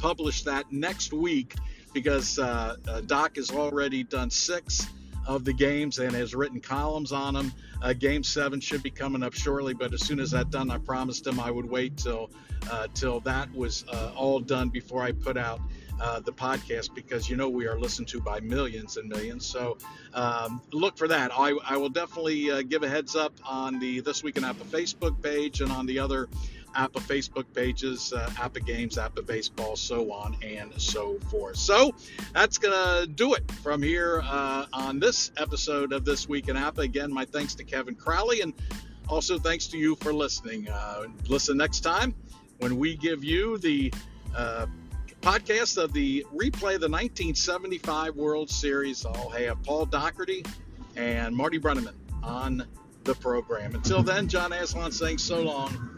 publish 0.00 0.42
that 0.42 0.72
next 0.72 1.12
week 1.12 1.54
because 1.92 2.36
Doc 3.06 3.36
has 3.36 3.50
already 3.50 4.02
done 4.02 4.30
six 4.30 4.88
of 5.28 5.44
the 5.44 5.52
games 5.52 5.98
and 5.98 6.12
has 6.14 6.34
written 6.34 6.58
columns 6.58 7.12
on 7.12 7.34
them. 7.34 7.52
Uh, 7.82 7.92
game 7.92 8.24
seven 8.24 8.58
should 8.60 8.82
be 8.82 8.90
coming 8.90 9.22
up 9.22 9.34
shortly, 9.34 9.74
but 9.74 9.92
as 9.92 10.00
soon 10.00 10.18
as 10.18 10.32
that's 10.32 10.48
done, 10.48 10.70
I 10.70 10.78
promised 10.78 11.26
him 11.26 11.38
I 11.38 11.50
would 11.50 11.68
wait 11.68 11.96
till 11.98 12.30
uh, 12.70 12.88
till 12.94 13.20
that 13.20 13.54
was 13.54 13.84
uh, 13.88 14.10
all 14.16 14.40
done 14.40 14.70
before 14.70 15.02
I 15.02 15.12
put 15.12 15.36
out 15.36 15.60
uh, 16.00 16.20
the 16.20 16.32
podcast 16.32 16.94
because 16.94 17.28
you 17.28 17.36
know 17.36 17.48
we 17.48 17.66
are 17.66 17.78
listened 17.78 18.08
to 18.08 18.20
by 18.20 18.40
millions 18.40 18.96
and 18.96 19.08
millions. 19.08 19.46
So 19.46 19.78
um, 20.14 20.62
look 20.72 20.96
for 20.96 21.08
that. 21.08 21.30
I, 21.32 21.56
I 21.64 21.76
will 21.76 21.88
definitely 21.88 22.50
uh, 22.50 22.62
give 22.62 22.82
a 22.82 22.88
heads 22.88 23.14
up 23.14 23.32
on 23.44 23.78
the 23.78 24.00
This 24.00 24.22
Week 24.22 24.36
in 24.36 24.44
APBA 24.44 24.64
Facebook 24.64 25.20
page 25.22 25.60
and 25.60 25.70
on 25.70 25.86
the 25.86 25.98
other 25.98 26.28
APBA 26.78 27.00
Facebook 27.02 27.44
pages, 27.54 28.12
uh, 28.12 28.30
APBA 28.34 28.64
Games, 28.64 28.96
APBA 28.96 29.26
Baseball, 29.26 29.74
so 29.74 30.12
on 30.12 30.36
and 30.42 30.72
so 30.80 31.18
forth. 31.30 31.56
So 31.56 31.92
that's 32.32 32.56
going 32.56 32.72
to 32.72 33.06
do 33.06 33.34
it 33.34 33.50
from 33.50 33.82
here 33.82 34.22
uh, 34.24 34.66
on 34.72 35.00
this 35.00 35.32
episode 35.36 35.92
of 35.92 36.04
This 36.04 36.28
Week 36.28 36.48
in 36.48 36.56
APBA. 36.56 36.84
Again, 36.84 37.12
my 37.12 37.24
thanks 37.24 37.54
to 37.56 37.64
Kevin 37.64 37.96
Crowley 37.96 38.42
and 38.42 38.54
also 39.08 39.38
thanks 39.38 39.66
to 39.68 39.78
you 39.78 39.96
for 39.96 40.12
listening. 40.12 40.68
Uh, 40.68 41.06
listen 41.28 41.56
next 41.56 41.80
time 41.80 42.14
when 42.58 42.76
we 42.76 42.96
give 42.96 43.24
you 43.24 43.58
the 43.58 43.92
uh, 44.36 44.66
podcast 45.20 45.82
of 45.82 45.92
the 45.92 46.24
replay 46.32 46.76
of 46.76 46.80
the 46.80 46.88
1975 46.88 48.14
World 48.14 48.48
Series. 48.48 49.04
I'll 49.04 49.30
have 49.30 49.60
Paul 49.64 49.84
Daugherty 49.86 50.44
and 50.94 51.34
Marty 51.34 51.58
Brennaman 51.58 51.94
on 52.22 52.64
the 53.02 53.14
program. 53.14 53.74
Until 53.74 54.02
then, 54.02 54.28
John 54.28 54.52
Aslan 54.52 54.92
saying 54.92 55.18
so 55.18 55.42
long. 55.42 55.97